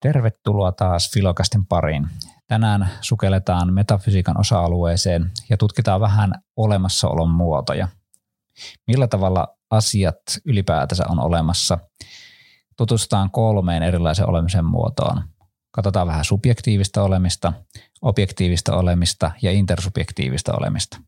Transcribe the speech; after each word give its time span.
Tervetuloa 0.00 0.72
taas 0.72 1.10
Filokastin 1.14 1.66
pariin. 1.66 2.08
Tänään 2.46 2.90
sukelletaan 3.00 3.72
metafysiikan 3.72 4.40
osa-alueeseen 4.40 5.30
ja 5.50 5.56
tutkitaan 5.56 6.00
vähän 6.00 6.34
olemassaolon 6.56 7.30
muotoja. 7.30 7.88
Millä 8.86 9.06
tavalla 9.06 9.48
asiat 9.70 10.16
ylipäätänsä 10.44 11.04
on 11.08 11.20
olemassa. 11.20 11.78
Tutustutaan 12.76 13.30
kolmeen 13.30 13.82
erilaisen 13.82 14.28
olemisen 14.28 14.64
muotoon. 14.64 15.22
Katsotaan 15.70 16.06
vähän 16.06 16.24
subjektiivista 16.24 17.02
olemista, 17.02 17.52
objektiivista 18.02 18.76
olemista 18.76 19.30
ja 19.42 19.52
intersubjektiivista 19.52 20.52
olemista. 20.56 21.00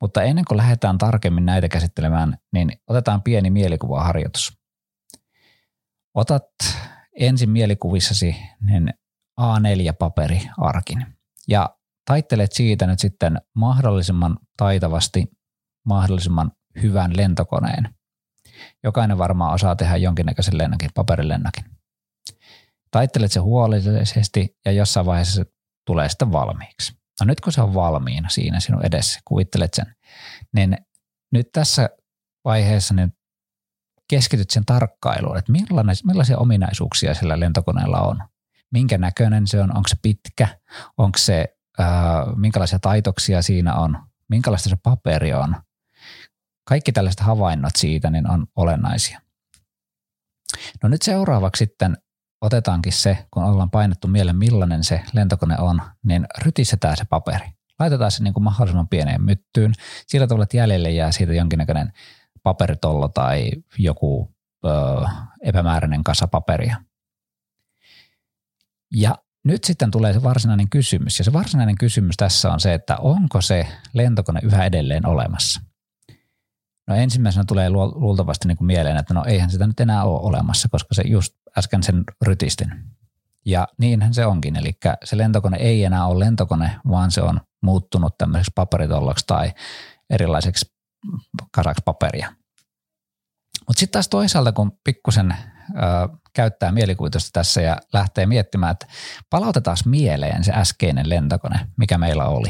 Mutta 0.00 0.22
ennen 0.22 0.44
kuin 0.44 0.56
lähdetään 0.56 0.98
tarkemmin 0.98 1.46
näitä 1.46 1.68
käsittelemään, 1.68 2.38
niin 2.52 2.72
otetaan 2.86 3.22
pieni 3.22 3.50
mielikuvaharjoitus. 3.50 4.58
Otat 6.14 6.44
ensin 7.20 7.50
mielikuvissasi 7.50 8.36
niin 8.60 8.94
A4-paperiarkin 9.40 11.06
ja 11.48 11.76
taittelet 12.06 12.52
siitä 12.52 12.86
nyt 12.86 12.98
sitten 12.98 13.40
mahdollisimman 13.56 14.38
taitavasti 14.56 15.26
mahdollisimman 15.86 16.52
hyvän 16.82 17.16
lentokoneen. 17.16 17.94
Jokainen 18.84 19.18
varmaan 19.18 19.54
osaa 19.54 19.76
tehdä 19.76 19.96
jonkinnäköisen 19.96 20.58
lennokin, 20.58 20.90
paperilennokin. 20.94 21.64
Taittelet 22.90 23.32
se 23.32 23.40
huolellisesti 23.40 24.56
ja 24.64 24.72
jossain 24.72 25.06
vaiheessa 25.06 25.34
se 25.34 25.44
tulee 25.86 26.08
sitten 26.08 26.32
valmiiksi. 26.32 26.92
No 27.20 27.26
nyt 27.26 27.40
kun 27.40 27.52
se 27.52 27.62
on 27.62 27.74
valmiina 27.74 28.28
siinä 28.28 28.60
sinun 28.60 28.86
edessä, 28.86 29.20
kuvittelet 29.24 29.74
sen, 29.74 29.94
niin 30.54 30.76
nyt 31.32 31.48
tässä 31.52 31.90
vaiheessa 32.44 32.94
niin 32.94 33.12
keskityt 34.12 34.50
sen 34.50 34.64
tarkkailuun, 34.64 35.38
että 35.38 35.52
millaisia 36.04 36.38
ominaisuuksia 36.38 37.14
sillä 37.14 37.40
lentokoneella 37.40 38.00
on. 38.00 38.22
Minkä 38.72 38.98
näköinen 38.98 39.46
se 39.46 39.60
on, 39.60 39.76
onko 39.76 39.88
se 39.88 39.96
pitkä, 40.02 40.48
onko 40.98 41.18
se, 41.18 41.56
äh, 41.80 41.86
minkälaisia 42.36 42.78
taitoksia 42.78 43.42
siinä 43.42 43.74
on, 43.74 43.98
minkälaista 44.28 44.68
se 44.68 44.76
paperi 44.82 45.34
on. 45.34 45.56
Kaikki 46.64 46.92
tällaiset 46.92 47.20
havainnot 47.20 47.76
siitä 47.76 48.10
niin 48.10 48.30
on 48.30 48.46
olennaisia. 48.56 49.20
No 50.82 50.88
nyt 50.88 51.02
seuraavaksi 51.02 51.58
sitten 51.58 51.96
otetaankin 52.40 52.92
se, 52.92 53.26
kun 53.30 53.44
ollaan 53.44 53.70
painettu 53.70 54.08
mieleen 54.08 54.36
millainen 54.36 54.84
se 54.84 55.02
lentokone 55.12 55.58
on, 55.58 55.82
niin 56.04 56.26
rytistetään 56.38 56.96
se 56.96 57.04
paperi. 57.04 57.46
Laitetaan 57.78 58.10
se 58.10 58.22
niin 58.22 58.34
kuin 58.34 58.44
mahdollisimman 58.44 58.88
pieneen 58.88 59.22
myttyyn. 59.22 59.72
Sillä 60.06 60.26
tavalla, 60.26 60.42
että 60.42 60.56
jäljelle 60.56 60.90
jää 60.90 61.12
siitä 61.12 61.32
jonkinnäköinen 61.32 61.92
paperitollo 62.42 63.08
tai 63.08 63.50
joku 63.78 64.34
ö, 64.64 64.68
epämääräinen 65.42 66.04
kasa 66.04 66.28
paperia. 66.28 66.76
Ja 68.92 69.18
nyt 69.44 69.64
sitten 69.64 69.90
tulee 69.90 70.12
se 70.12 70.22
varsinainen 70.22 70.70
kysymys. 70.70 71.18
Ja 71.18 71.24
se 71.24 71.32
varsinainen 71.32 71.78
kysymys 71.78 72.16
tässä 72.16 72.52
on 72.52 72.60
se, 72.60 72.74
että 72.74 72.96
onko 72.96 73.40
se 73.40 73.66
lentokone 73.92 74.40
yhä 74.42 74.64
edelleen 74.64 75.06
olemassa? 75.06 75.60
No 76.88 76.94
ensimmäisenä 76.94 77.44
tulee 77.48 77.70
luultavasti 77.70 78.48
niin 78.48 78.56
kuin 78.56 78.66
mieleen, 78.66 78.96
että 78.96 79.14
no 79.14 79.24
eihän 79.24 79.50
sitä 79.50 79.66
nyt 79.66 79.80
enää 79.80 80.04
ole 80.04 80.20
olemassa, 80.20 80.68
koska 80.68 80.94
se 80.94 81.02
just 81.02 81.34
äsken 81.58 81.82
sen 81.82 82.04
rytistin. 82.22 82.72
Ja 83.46 83.68
niinhän 83.78 84.14
se 84.14 84.26
onkin, 84.26 84.56
eli 84.56 84.72
se 85.04 85.18
lentokone 85.18 85.56
ei 85.56 85.84
enää 85.84 86.06
ole 86.06 86.24
lentokone, 86.24 86.76
vaan 86.88 87.10
se 87.10 87.22
on 87.22 87.40
muuttunut 87.62 88.18
tämmöiseksi 88.18 88.52
paperitolloksi 88.54 89.26
tai 89.26 89.52
erilaiseksi 90.10 90.71
kasaksi 91.52 91.82
paperia. 91.84 92.32
Mutta 93.68 93.80
sitten 93.80 93.92
taas 93.92 94.08
toisaalta, 94.08 94.52
kun 94.52 94.72
pikkusen 94.84 95.34
ö, 95.70 96.08
käyttää 96.34 96.72
mielikuvitusta 96.72 97.30
tässä 97.32 97.60
ja 97.60 97.76
lähtee 97.92 98.26
miettimään, 98.26 98.72
että 98.72 98.86
palautetaan 99.30 99.76
mieleen 99.86 100.44
se 100.44 100.52
äskeinen 100.52 101.08
lentokone, 101.08 101.68
mikä 101.76 101.98
meillä 101.98 102.24
oli. 102.24 102.48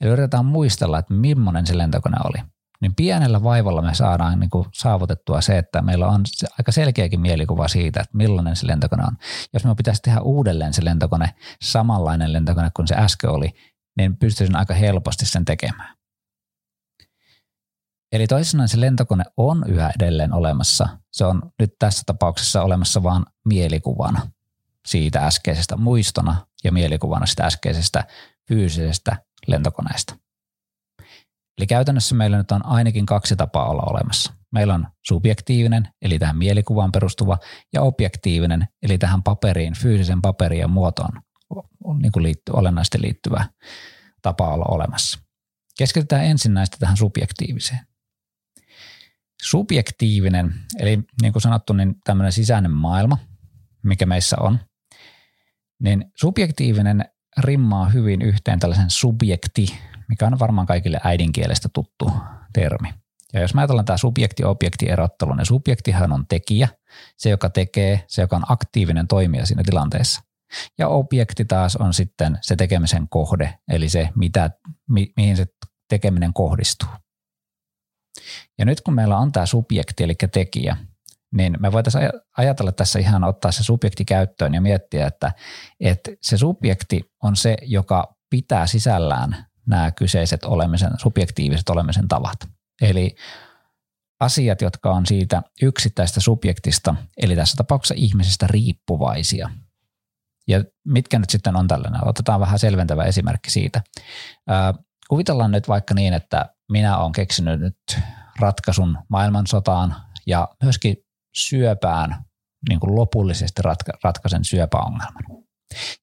Eli 0.00 0.10
yritetään 0.10 0.44
muistella, 0.44 0.98
että 0.98 1.14
millainen 1.14 1.66
se 1.66 1.78
lentokone 1.78 2.16
oli. 2.24 2.44
Niin 2.80 2.94
pienellä 2.94 3.42
vaivalla 3.42 3.82
me 3.82 3.94
saadaan 3.94 4.40
niin 4.40 4.50
kuin 4.50 4.68
saavutettua 4.74 5.40
se, 5.40 5.58
että 5.58 5.82
meillä 5.82 6.06
on 6.06 6.24
aika 6.58 6.72
selkeäkin 6.72 7.20
mielikuva 7.20 7.68
siitä, 7.68 8.00
että 8.00 8.16
millainen 8.16 8.56
se 8.56 8.66
lentokone 8.66 9.04
on. 9.04 9.16
Jos 9.52 9.64
me 9.64 9.74
pitäisi 9.74 10.02
tehdä 10.02 10.20
uudelleen 10.20 10.72
se 10.72 10.84
lentokone, 10.84 11.34
samanlainen 11.62 12.32
lentokone 12.32 12.70
kuin 12.76 12.88
se 12.88 12.94
äsken 12.94 13.30
oli, 13.30 13.50
niin 13.96 14.16
pystyisin 14.16 14.56
aika 14.56 14.74
helposti 14.74 15.26
sen 15.26 15.44
tekemään. 15.44 15.96
Eli 18.14 18.26
toisinaan 18.26 18.68
se 18.68 18.80
lentokone 18.80 19.24
on 19.36 19.64
yhä 19.68 19.90
edelleen 19.96 20.32
olemassa. 20.32 20.88
Se 21.12 21.24
on 21.24 21.42
nyt 21.58 21.74
tässä 21.78 22.02
tapauksessa 22.06 22.62
olemassa 22.62 23.02
vain 23.02 23.24
mielikuvana 23.44 24.30
siitä 24.86 25.26
äskeisestä 25.26 25.76
muistona 25.76 26.46
ja 26.64 26.72
mielikuvana 26.72 27.26
sitä 27.26 27.44
äskeisestä 27.44 28.04
fyysisestä 28.48 29.16
lentokoneesta. 29.46 30.16
Eli 31.58 31.66
käytännössä 31.66 32.14
meillä 32.14 32.36
nyt 32.36 32.52
on 32.52 32.66
ainakin 32.66 33.06
kaksi 33.06 33.36
tapaa 33.36 33.68
olla 33.68 33.82
olemassa. 33.90 34.32
Meillä 34.52 34.74
on 34.74 34.86
subjektiivinen, 35.06 35.88
eli 36.02 36.18
tähän 36.18 36.38
mielikuvaan 36.38 36.92
perustuva, 36.92 37.38
ja 37.72 37.82
objektiivinen, 37.82 38.68
eli 38.82 38.98
tähän 38.98 39.22
paperiin, 39.22 39.74
fyysisen 39.74 40.22
paperiin 40.22 40.60
ja 40.60 40.68
muotoon 40.68 41.22
on 41.84 41.98
niin 41.98 42.12
kuin 42.12 42.22
liitty, 42.22 42.52
olennaisesti 42.52 43.02
liittyvä 43.02 43.48
tapa 44.22 44.48
olla 44.48 44.64
olemassa. 44.68 45.18
Keskitytään 45.78 46.24
ensin 46.24 46.54
näistä 46.54 46.76
tähän 46.80 46.96
subjektiiviseen. 46.96 47.93
Subjektiivinen, 49.44 50.54
eli 50.78 50.98
niin 51.22 51.32
kuin 51.32 51.42
sanottu, 51.42 51.72
niin 51.72 51.94
tämmöinen 52.04 52.32
sisäinen 52.32 52.70
maailma, 52.70 53.18
mikä 53.82 54.06
meissä 54.06 54.36
on, 54.40 54.58
niin 55.82 56.04
subjektiivinen 56.16 57.04
rimmaa 57.38 57.88
hyvin 57.88 58.22
yhteen 58.22 58.60
tällaisen 58.60 58.90
subjekti, 58.90 59.66
mikä 60.08 60.26
on 60.26 60.38
varmaan 60.38 60.66
kaikille 60.66 61.00
äidinkielestä 61.04 61.68
tuttu 61.74 62.12
termi. 62.52 62.88
Ja 63.32 63.40
jos 63.40 63.54
mä 63.54 63.60
ajatellaan 63.60 63.84
tämä 63.84 63.96
subjekti-objekti-erottelu, 63.96 65.34
niin 65.34 65.46
subjektihan 65.46 66.12
on 66.12 66.26
tekijä, 66.26 66.68
se 67.16 67.30
joka 67.30 67.50
tekee, 67.50 68.04
se 68.08 68.22
joka 68.22 68.36
on 68.36 68.44
aktiivinen 68.48 69.08
toimija 69.08 69.46
siinä 69.46 69.62
tilanteessa. 69.62 70.22
Ja 70.78 70.88
objekti 70.88 71.44
taas 71.44 71.76
on 71.76 71.94
sitten 71.94 72.38
se 72.40 72.56
tekemisen 72.56 73.08
kohde, 73.08 73.58
eli 73.68 73.88
se, 73.88 74.08
mitä, 74.16 74.50
mi, 74.88 75.12
mihin 75.16 75.36
se 75.36 75.46
tekeminen 75.88 76.32
kohdistuu. 76.32 76.88
Ja 78.58 78.64
nyt 78.64 78.80
kun 78.80 78.94
meillä 78.94 79.18
on 79.18 79.32
tämä 79.32 79.46
subjekti, 79.46 80.04
eli 80.04 80.14
tekijä, 80.32 80.76
niin 81.36 81.56
me 81.60 81.72
voitaisiin 81.72 82.10
ajatella 82.36 82.72
tässä 82.72 82.98
ihan 82.98 83.24
ottaa 83.24 83.52
se 83.52 83.62
subjekti 83.62 84.04
käyttöön 84.04 84.54
ja 84.54 84.60
miettiä, 84.60 85.06
että, 85.06 85.32
että 85.80 86.10
se 86.22 86.36
subjekti 86.36 87.00
on 87.22 87.36
se, 87.36 87.56
joka 87.62 88.14
pitää 88.30 88.66
sisällään 88.66 89.46
nämä 89.66 89.90
kyseiset 89.90 90.44
olemisen, 90.44 90.90
subjektiiviset 90.96 91.68
olemisen 91.68 92.08
tavat. 92.08 92.38
Eli 92.82 93.16
asiat, 94.20 94.60
jotka 94.60 94.90
on 94.90 95.06
siitä 95.06 95.42
yksittäistä 95.62 96.20
subjektista, 96.20 96.94
eli 97.16 97.36
tässä 97.36 97.56
tapauksessa 97.56 97.94
ihmisestä 97.98 98.46
riippuvaisia. 98.46 99.50
Ja 100.48 100.64
mitkä 100.84 101.18
nyt 101.18 101.30
sitten 101.30 101.56
on 101.56 101.68
tällainen? 101.68 102.08
Otetaan 102.08 102.40
vähän 102.40 102.58
selventävä 102.58 103.04
esimerkki 103.04 103.50
siitä. 103.50 103.82
kuvitellaan 105.08 105.50
nyt 105.50 105.68
vaikka 105.68 105.94
niin, 105.94 106.14
että 106.14 106.54
minä 106.70 106.98
olen 106.98 107.12
keksinyt 107.12 107.60
nyt 107.60 107.98
ratkaisun 108.40 108.98
maailmansotaan 109.08 109.96
ja 110.26 110.48
myöskin 110.62 110.96
syöpään 111.36 112.24
niin 112.68 112.80
kuin 112.80 112.94
lopullisesti 112.94 113.62
ratka- 113.62 113.98
ratkaisen 114.04 114.44
syöpäongelman. 114.44 115.24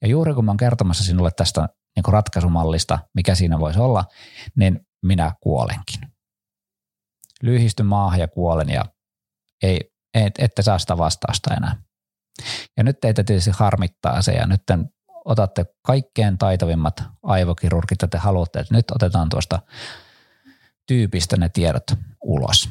Ja 0.02 0.08
juuri 0.08 0.34
kun 0.34 0.46
mä 0.46 0.52
oon 0.52 0.58
kertomassa 0.58 1.04
sinulle 1.04 1.32
tästä 1.32 1.70
niin 1.96 2.04
kuin 2.04 2.14
ratkaisumallista, 2.14 3.00
mikä 3.16 3.36
siinä 3.36 3.60
voisi 3.60 3.80
olla, 3.80 4.06
niin 4.56 4.80
minä 5.06 5.32
kuolenkin. 5.42 6.12
Lyhistyn 7.44 7.86
maahan 7.86 8.20
ja 8.20 8.28
kuolen 8.28 8.70
ja 8.70 8.86
ei, 9.64 9.92
et, 10.14 10.34
ette 10.38 10.62
saa 10.62 10.80
sitä 10.80 10.98
vastausta 10.98 11.54
enää. 11.54 11.76
Ja 12.78 12.84
nyt 12.84 13.00
teitä 13.00 13.24
tietysti 13.24 13.52
harmittaa 13.54 14.22
se 14.22 14.32
ja 14.32 14.48
nyt 14.48 14.62
otatte 15.26 15.66
kaikkein 15.86 16.38
taitavimmat 16.38 17.04
aivokirurgit, 17.24 17.92
että 17.92 18.08
te 18.08 18.18
haluatte, 18.18 18.60
että 18.60 18.74
nyt 18.74 18.92
otetaan 18.96 19.30
tuosta 19.30 19.60
tyypistä 20.92 21.38
ne 21.38 21.50
tiedot 21.50 21.84
ulos. 22.24 22.70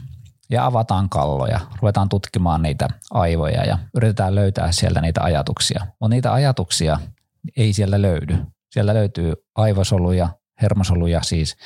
Ja 0.51 0.67
avataan 0.67 1.09
kalloja, 1.09 1.61
ruvetaan 1.83 2.09
tutkimaan 2.09 2.63
niitä 2.63 2.89
aivoja 3.11 3.65
ja 3.65 3.79
yritetään 3.95 4.35
löytää 4.35 4.73
sieltä 4.73 5.01
niitä 5.01 5.23
ajatuksia. 5.23 5.87
Mutta 5.87 6.09
niitä 6.09 6.33
ajatuksia 6.33 7.01
ei 7.57 7.73
siellä 7.73 8.03
löydy. 8.03 8.39
Siellä 8.73 8.95
löytyy 8.95 9.35
aivosoluja, 9.55 10.29
hermosoluja 10.63 11.23
siis, 11.23 11.57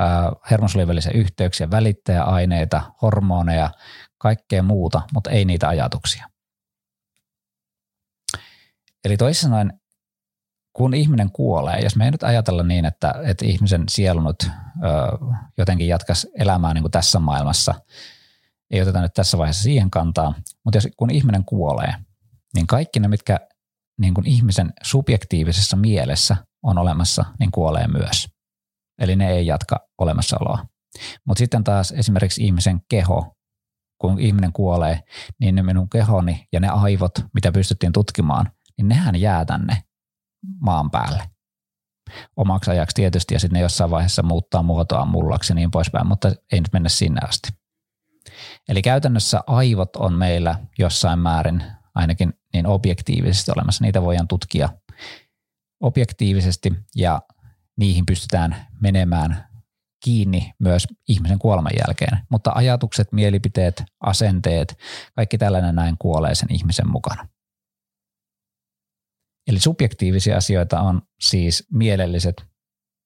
äh, 0.00 0.50
hermosolujen 0.50 0.88
välisiä 0.88 1.12
yhteyksiä, 1.14 1.70
välittäjäaineita, 1.70 2.82
hormoneja, 3.02 3.70
kaikkea 4.18 4.62
muuta, 4.62 5.02
mutta 5.14 5.30
ei 5.30 5.44
niitä 5.44 5.68
ajatuksia. 5.68 6.26
Eli 9.04 9.16
toisin 9.16 9.42
sanoen, 9.42 9.80
kun 10.72 10.94
ihminen 10.94 11.30
kuolee, 11.32 11.80
jos 11.80 11.96
me 11.96 12.04
ei 12.04 12.10
nyt 12.10 12.22
ajatella 12.22 12.62
niin, 12.62 12.84
että, 12.84 13.14
että 13.24 13.46
ihmisen 13.46 13.84
sielu 13.88 14.20
nyt 14.20 14.42
ö, 14.42 14.50
jotenkin 15.58 15.88
jatkaisi 15.88 16.28
elämää 16.38 16.74
niin 16.74 16.82
kuin 16.82 16.90
tässä 16.90 17.18
maailmassa, 17.18 17.74
ei 18.70 18.82
oteta 18.82 19.00
nyt 19.00 19.14
tässä 19.14 19.38
vaiheessa 19.38 19.62
siihen 19.62 19.90
kantaa, 19.90 20.34
mutta 20.64 20.76
jos, 20.76 20.88
kun 20.96 21.10
ihminen 21.10 21.44
kuolee, 21.44 21.94
niin 22.54 22.66
kaikki 22.66 23.00
ne, 23.00 23.08
mitkä 23.08 23.40
niin 24.00 24.14
kuin 24.14 24.26
ihmisen 24.26 24.72
subjektiivisessa 24.82 25.76
mielessä 25.76 26.36
on 26.62 26.78
olemassa, 26.78 27.24
niin 27.38 27.50
kuolee 27.50 27.88
myös. 27.88 28.28
Eli 28.98 29.16
ne 29.16 29.30
ei 29.30 29.46
jatka 29.46 29.88
olemassaoloa. 29.98 30.66
Mutta 31.24 31.38
sitten 31.38 31.64
taas 31.64 31.92
esimerkiksi 31.92 32.44
ihmisen 32.44 32.80
keho, 32.88 33.36
kun 33.98 34.20
ihminen 34.20 34.52
kuolee, 34.52 35.02
niin 35.40 35.54
ne 35.54 35.62
minun 35.62 35.90
kehoni 35.90 36.48
ja 36.52 36.60
ne 36.60 36.68
aivot, 36.68 37.12
mitä 37.34 37.52
pystyttiin 37.52 37.92
tutkimaan, 37.92 38.52
niin 38.76 38.88
nehän 38.88 39.16
jää 39.16 39.44
tänne 39.44 39.82
maan 40.60 40.90
päälle. 40.90 41.22
Omaksi 42.36 42.70
ajaksi 42.70 42.94
tietysti 42.94 43.34
ja 43.34 43.40
sitten 43.40 43.58
ne 43.58 43.62
jossain 43.62 43.90
vaiheessa 43.90 44.22
muuttaa 44.22 44.62
muotoa 44.62 45.04
mullaksi 45.04 45.52
ja 45.52 45.54
niin 45.54 45.70
poispäin, 45.70 46.06
mutta 46.06 46.28
ei 46.28 46.60
nyt 46.60 46.72
mennä 46.72 46.88
sinne 46.88 47.20
asti. 47.28 47.48
Eli 48.68 48.82
käytännössä 48.82 49.40
aivot 49.46 49.96
on 49.96 50.12
meillä 50.12 50.58
jossain 50.78 51.18
määrin 51.18 51.62
ainakin 51.94 52.32
niin 52.52 52.66
objektiivisesti 52.66 53.52
olemassa. 53.56 53.84
Niitä 53.84 54.02
voidaan 54.02 54.28
tutkia 54.28 54.68
objektiivisesti 55.80 56.72
ja 56.96 57.22
niihin 57.76 58.06
pystytään 58.06 58.66
menemään 58.80 59.48
kiinni 60.04 60.52
myös 60.58 60.86
ihmisen 61.08 61.38
kuoleman 61.38 61.72
jälkeen. 61.86 62.18
Mutta 62.30 62.52
ajatukset, 62.54 63.12
mielipiteet, 63.12 63.84
asenteet, 64.00 64.78
kaikki 65.16 65.38
tällainen 65.38 65.74
näin 65.74 65.96
kuolee 65.98 66.34
sen 66.34 66.52
ihmisen 66.52 66.88
mukana. 66.88 67.28
Eli 69.46 69.58
subjektiivisia 69.58 70.36
asioita 70.36 70.80
on 70.80 71.02
siis 71.20 71.66
mielelliset 71.72 72.44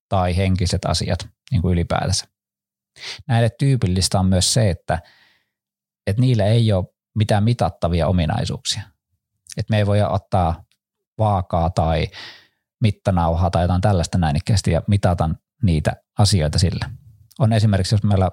tai 0.08 0.36
henkiset 0.36 0.84
asiat 0.84 1.28
niin 1.50 1.62
kuin 1.62 1.72
ylipäätänsä. 1.72 2.26
Näille 3.28 3.50
tyypillistä 3.58 4.20
on 4.20 4.26
myös 4.26 4.54
se, 4.54 4.70
että, 4.70 5.02
että 6.06 6.20
niillä 6.20 6.44
ei 6.44 6.72
ole 6.72 6.84
mitään 7.14 7.44
mitattavia 7.44 8.06
ominaisuuksia. 8.06 8.82
Että 9.56 9.70
me 9.70 9.78
ei 9.78 9.86
voi 9.86 10.02
ottaa 10.02 10.64
vaakaa 11.18 11.70
tai 11.70 12.06
mittanauhaa 12.80 13.50
tai 13.50 13.64
jotain 13.64 13.80
tällaista 13.80 14.18
näinikästi 14.18 14.70
ja 14.70 14.82
mitata 14.86 15.30
niitä 15.62 15.92
asioita 16.18 16.58
sillä. 16.58 16.90
On 17.38 17.52
esimerkiksi, 17.52 17.94
jos 17.94 18.02
meillä 18.02 18.30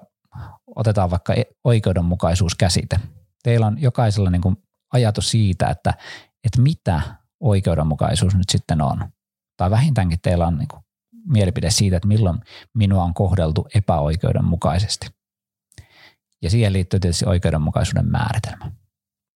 otetaan 0.76 1.10
vaikka 1.10 1.34
e- 1.34 1.44
oikeudenmukaisuuskäsite. 1.64 3.00
Teillä 3.42 3.66
on 3.66 3.82
jokaisella 3.82 4.30
niin 4.30 4.42
kuin 4.42 4.56
ajatus 4.92 5.30
siitä, 5.30 5.68
että, 5.68 5.94
että 6.44 6.60
mitä 6.60 7.02
oikeudenmukaisuus 7.44 8.34
nyt 8.34 8.48
sitten 8.48 8.80
on. 8.80 9.08
Tai 9.56 9.70
vähintäänkin 9.70 10.18
teillä 10.22 10.46
on 10.46 10.58
niin 10.58 10.68
kuin 10.68 10.82
mielipide 11.28 11.70
siitä, 11.70 11.96
että 11.96 12.08
milloin 12.08 12.40
minua 12.74 13.04
on 13.04 13.14
kohdeltu 13.14 13.68
epäoikeudenmukaisesti. 13.74 15.06
Ja 16.42 16.50
siihen 16.50 16.72
liittyy 16.72 17.00
tietysti 17.00 17.26
oikeudenmukaisuuden 17.28 18.06
määritelmä. 18.06 18.72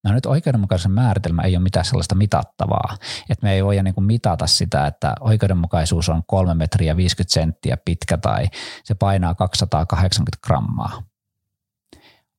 No 0.03 0.13
nyt 0.13 0.25
oikeudenmukaisuuden 0.25 0.95
määritelmä 0.95 1.41
ei 1.41 1.55
ole 1.55 1.63
mitään 1.63 1.85
sellaista 1.85 2.15
mitattavaa, 2.15 2.97
että 3.29 3.43
me 3.45 3.53
ei 3.53 3.63
voida 3.63 3.83
niin 3.83 4.03
mitata 4.03 4.47
sitä, 4.47 4.87
että 4.87 5.15
oikeudenmukaisuus 5.19 6.09
on 6.09 6.23
3 6.27 6.53
metriä 6.53 6.97
50 6.97 7.33
senttiä 7.33 7.77
pitkä 7.85 8.17
tai 8.17 8.47
se 8.83 8.95
painaa 8.95 9.35
280 9.35 10.37
grammaa. 10.47 11.03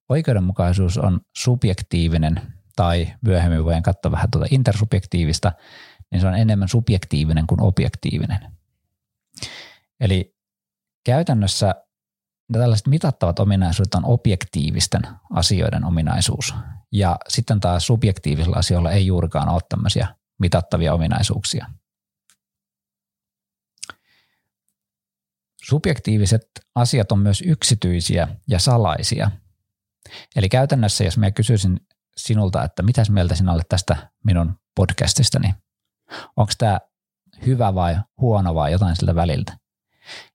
Oikeudenmukaisuus 0.09 0.99
on 0.99 1.21
subjektiivinen 1.37 2.60
tai 2.81 3.13
myöhemmin 3.21 3.65
voidaan 3.65 3.83
katsoa 3.83 4.13
vähän 4.13 4.31
tuota 4.31 4.47
intersubjektiivista, 4.51 5.53
niin 6.11 6.21
se 6.21 6.27
on 6.27 6.35
enemmän 6.35 6.69
subjektiivinen 6.69 7.47
kuin 7.47 7.61
objektiivinen. 7.61 8.57
Eli 10.01 10.37
käytännössä 11.05 11.75
tällaiset 12.53 12.87
mitattavat 12.87 13.39
ominaisuudet 13.39 13.95
on 13.95 14.05
objektiivisten 14.05 15.03
asioiden 15.31 15.85
ominaisuus. 15.85 16.55
Ja 16.93 17.17
sitten 17.29 17.61
taas 17.61 17.87
subjektiivisilla 17.87 18.57
asioilla 18.57 18.91
ei 18.91 19.07
juurikaan 19.07 19.49
ole 19.49 19.61
tämmöisiä 19.69 20.15
mitattavia 20.39 20.95
ominaisuuksia. 20.95 21.67
Subjektiiviset 25.63 26.47
asiat 26.75 27.13
on 27.13 27.19
myös 27.19 27.43
yksityisiä 27.47 28.29
ja 28.49 28.59
salaisia. 28.59 29.31
Eli 30.37 30.49
käytännössä, 30.49 31.05
jos 31.05 31.19
minä 31.19 31.31
kysyisin 31.31 31.81
sinulta, 32.17 32.65
että 32.65 32.83
mitäs 32.83 33.11
mieltä 33.11 33.35
sinä 33.35 33.53
olet 33.53 33.69
tästä 33.69 34.11
minun 34.25 34.55
podcastistani, 34.77 35.55
onko 36.37 36.53
tämä 36.59 36.79
hyvä 37.47 37.75
vai 37.75 37.97
huono 38.21 38.55
vai 38.55 38.73
jotain 38.73 38.97
siltä 38.97 39.15
väliltä, 39.15 39.57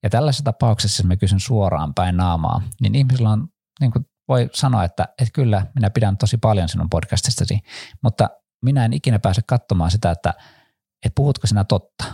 ja 0.04 0.10
tällaisessa 0.10 0.44
tapauksessa, 0.44 1.02
jos 1.02 1.08
mä 1.08 1.16
kysyn 1.16 1.40
suoraan 1.40 1.94
päin 1.94 2.18
naamaa, 2.18 2.62
niin 2.82 2.96
ihmisillä 2.96 3.30
on, 3.30 3.48
niin 3.80 3.92
kuin 3.92 4.06
voi 4.28 4.50
sanoa, 4.54 4.84
että, 4.84 5.04
että 5.22 5.32
kyllä 5.34 5.68
minä 5.76 5.90
pidän 5.90 6.18
tosi 6.18 6.38
paljon 6.38 6.70
sinun 6.70 6.90
podcastistasi, 6.90 7.60
mutta 8.04 8.30
minä 8.64 8.86
en 8.86 8.94
ikinä 8.94 9.20
pääse 9.20 9.42
katsomaan 9.48 9.92
sitä, 9.92 10.12
että, 10.12 10.34
että 11.06 11.16
puhutko 11.16 11.48
sinä 11.48 11.64
totta. 11.64 12.06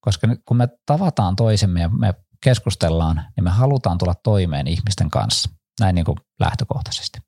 Koska 0.00 0.26
nyt 0.26 0.40
kun 0.48 0.56
me 0.56 0.68
tavataan 0.86 1.36
toisemme 1.36 1.80
ja 1.80 1.88
me 1.88 2.14
keskustellaan, 2.44 3.24
niin 3.36 3.44
me 3.44 3.50
halutaan 3.50 3.98
tulla 3.98 4.14
toimeen 4.14 4.66
ihmisten 4.66 5.10
kanssa, 5.10 5.50
näin 5.80 5.94
niin 5.94 6.04
kuin 6.04 6.18
lähtökohtaisesti. 6.40 7.18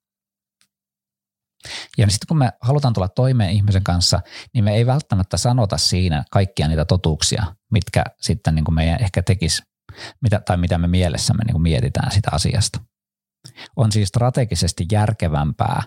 Ja 1.98 2.10
sitten 2.10 2.28
kun 2.28 2.38
me 2.38 2.52
halutaan 2.60 2.94
tulla 2.94 3.08
toimeen 3.08 3.50
ihmisen 3.50 3.84
kanssa, 3.84 4.20
niin 4.54 4.64
me 4.64 4.74
ei 4.74 4.86
välttämättä 4.86 5.36
sanota 5.36 5.76
siinä 5.78 6.24
kaikkia 6.30 6.68
niitä 6.68 6.84
totuuksia, 6.84 7.44
mitkä 7.72 8.04
sitten 8.20 8.54
niin 8.54 8.64
kuin 8.64 8.74
meidän 8.74 9.02
ehkä 9.02 9.22
tekisi, 9.22 9.62
mitä, 10.20 10.40
tai 10.40 10.56
mitä 10.56 10.78
me 10.78 10.86
mielessämme 10.86 11.44
niin 11.44 11.54
kuin 11.54 11.62
mietitään 11.62 12.12
sitä 12.12 12.28
asiasta. 12.32 12.80
On 13.76 13.92
siis 13.92 14.08
strategisesti 14.08 14.86
järkevämpää 14.92 15.82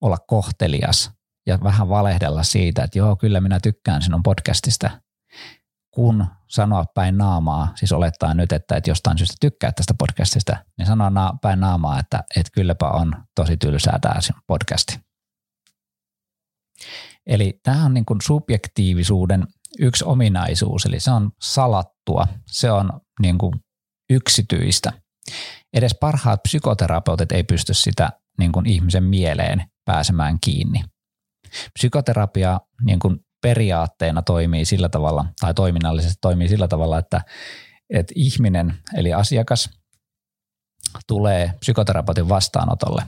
olla 0.00 0.18
kohtelias 0.26 1.10
ja 1.46 1.58
vähän 1.62 1.88
valehdella 1.88 2.42
siitä, 2.42 2.84
että 2.84 2.98
joo, 2.98 3.16
kyllä 3.16 3.40
minä 3.40 3.60
tykkään 3.60 4.02
sinun 4.02 4.22
podcastista, 4.22 4.90
kun 5.94 6.26
sanoa 6.48 6.84
päin 6.94 7.18
naamaa, 7.18 7.72
siis 7.74 7.92
olettaa 7.92 8.34
nyt, 8.34 8.52
että, 8.52 8.76
että 8.76 8.90
jostain 8.90 9.18
syystä 9.18 9.36
tykkää 9.40 9.72
tästä 9.72 9.94
podcastista, 9.98 10.56
niin 10.78 10.86
sanoa 10.86 11.10
na- 11.10 11.38
päin 11.42 11.60
naamaa, 11.60 11.98
että, 11.98 12.24
että 12.36 12.52
kylläpä 12.54 12.88
on 12.88 13.14
tosi 13.34 13.56
tylsää 13.56 13.98
tämä 14.00 14.14
podcasti. 14.46 15.00
Eli 17.26 17.60
tämä 17.62 17.84
on 17.84 17.94
niin 17.94 18.04
kuin 18.04 18.20
subjektiivisuuden 18.22 19.46
yksi 19.78 20.04
ominaisuus, 20.04 20.86
eli 20.86 21.00
se 21.00 21.10
on 21.10 21.30
salattua, 21.42 22.26
se 22.46 22.70
on 22.70 23.00
niin 23.20 23.38
kuin 23.38 23.52
yksityistä. 24.10 24.92
Edes 25.72 25.96
parhaat 26.00 26.42
psykoterapeutit 26.42 27.32
ei 27.32 27.44
pysty 27.44 27.74
sitä 27.74 28.10
niin 28.38 28.52
kuin 28.52 28.66
ihmisen 28.66 29.04
mieleen 29.04 29.64
pääsemään 29.84 30.38
kiinni. 30.40 30.84
Psykoterapia 31.74 32.60
niin 32.84 32.98
kuin 32.98 33.20
periaatteena 33.42 34.22
toimii 34.22 34.64
sillä 34.64 34.88
tavalla, 34.88 35.24
tai 35.40 35.54
toiminnallisesti 35.54 36.18
toimii 36.20 36.48
sillä 36.48 36.68
tavalla, 36.68 36.98
että, 36.98 37.20
että 37.90 38.12
ihminen, 38.16 38.74
eli 38.96 39.12
asiakas, 39.12 39.70
tulee 41.06 41.52
psykoterapeutin 41.60 42.28
vastaanotolle. 42.28 43.02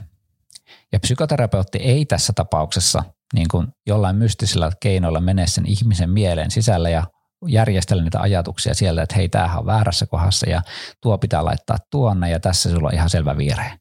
Ja 0.91 0.99
psykoterapeutti 0.99 1.77
ei 1.77 2.05
tässä 2.05 2.33
tapauksessa 2.35 3.03
niin 3.33 3.47
kuin 3.51 3.67
jollain 3.87 4.15
mystisellä 4.15 4.71
keinoilla 4.79 5.21
mene 5.21 5.47
sen 5.47 5.65
ihmisen 5.65 6.09
mieleen 6.09 6.51
sisälle 6.51 6.91
ja 6.91 7.03
järjestellä 7.47 8.03
niitä 8.03 8.21
ajatuksia 8.21 8.73
sieltä, 8.73 9.01
että 9.01 9.15
hei, 9.15 9.29
tämähän 9.29 9.59
on 9.59 9.65
väärässä 9.65 10.05
kohdassa 10.05 10.49
ja 10.49 10.61
tuo 11.01 11.17
pitää 11.17 11.45
laittaa 11.45 11.77
tuonne 11.91 12.29
ja 12.29 12.39
tässä 12.39 12.69
sulla 12.69 12.87
on 12.87 12.93
ihan 12.93 13.09
selvä 13.09 13.37
virhe. 13.37 13.77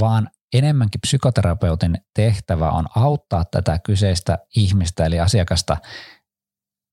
Vaan 0.00 0.28
enemmänkin 0.52 1.00
psykoterapeutin 1.00 1.98
tehtävä 2.14 2.70
on 2.70 2.86
auttaa 2.96 3.44
tätä 3.44 3.78
kyseistä 3.78 4.38
ihmistä 4.56 5.04
eli 5.04 5.20
asiakasta 5.20 5.76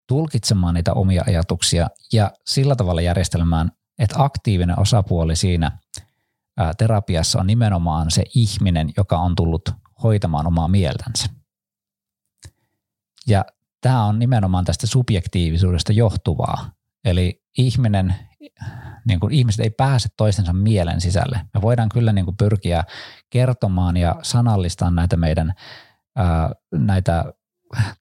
tulkitsemaan 0.08 0.74
niitä 0.74 0.94
omia 0.94 1.24
ajatuksia 1.28 1.88
ja 2.14 2.32
sillä 2.46 2.76
tavalla 2.76 3.02
järjestelmään, 3.02 3.72
että 4.00 4.24
aktiivinen 4.24 4.80
osapuoli 4.80 5.36
siinä 5.36 5.78
terapiassa 6.78 7.40
on 7.40 7.48
nimenomaan 7.48 8.12
se 8.12 8.24
ihminen, 8.36 8.92
joka 8.98 9.18
on 9.18 9.36
tullut 9.36 9.70
hoitamaan 10.04 10.48
omaa 10.48 10.68
mieltänsä. 10.68 11.30
Ja 13.28 13.46
tämä 13.82 14.06
on 14.06 14.20
nimenomaan 14.20 14.66
tästä 14.66 14.88
subjektiivisuudesta 14.88 15.94
johtuvaa. 15.94 16.72
Eli 17.06 17.44
ihminen 17.58 18.16
niin 19.08 19.20
kuin 19.20 19.34
ihmiset 19.34 19.60
ei 19.60 19.70
pääse 19.70 20.10
toistensa 20.18 20.54
mielen 20.54 21.02
sisälle. 21.02 21.42
Me 21.54 21.62
voidaan 21.62 21.90
kyllä 21.90 22.14
niin 22.14 22.26
kuin 22.26 22.38
pyrkiä 22.38 22.84
kertomaan 23.30 23.98
ja 23.98 24.16
sanallistamaan 24.22 24.96
näitä 24.96 25.18
meidän 25.18 25.54
ää, 26.16 26.52
näitä 26.74 27.34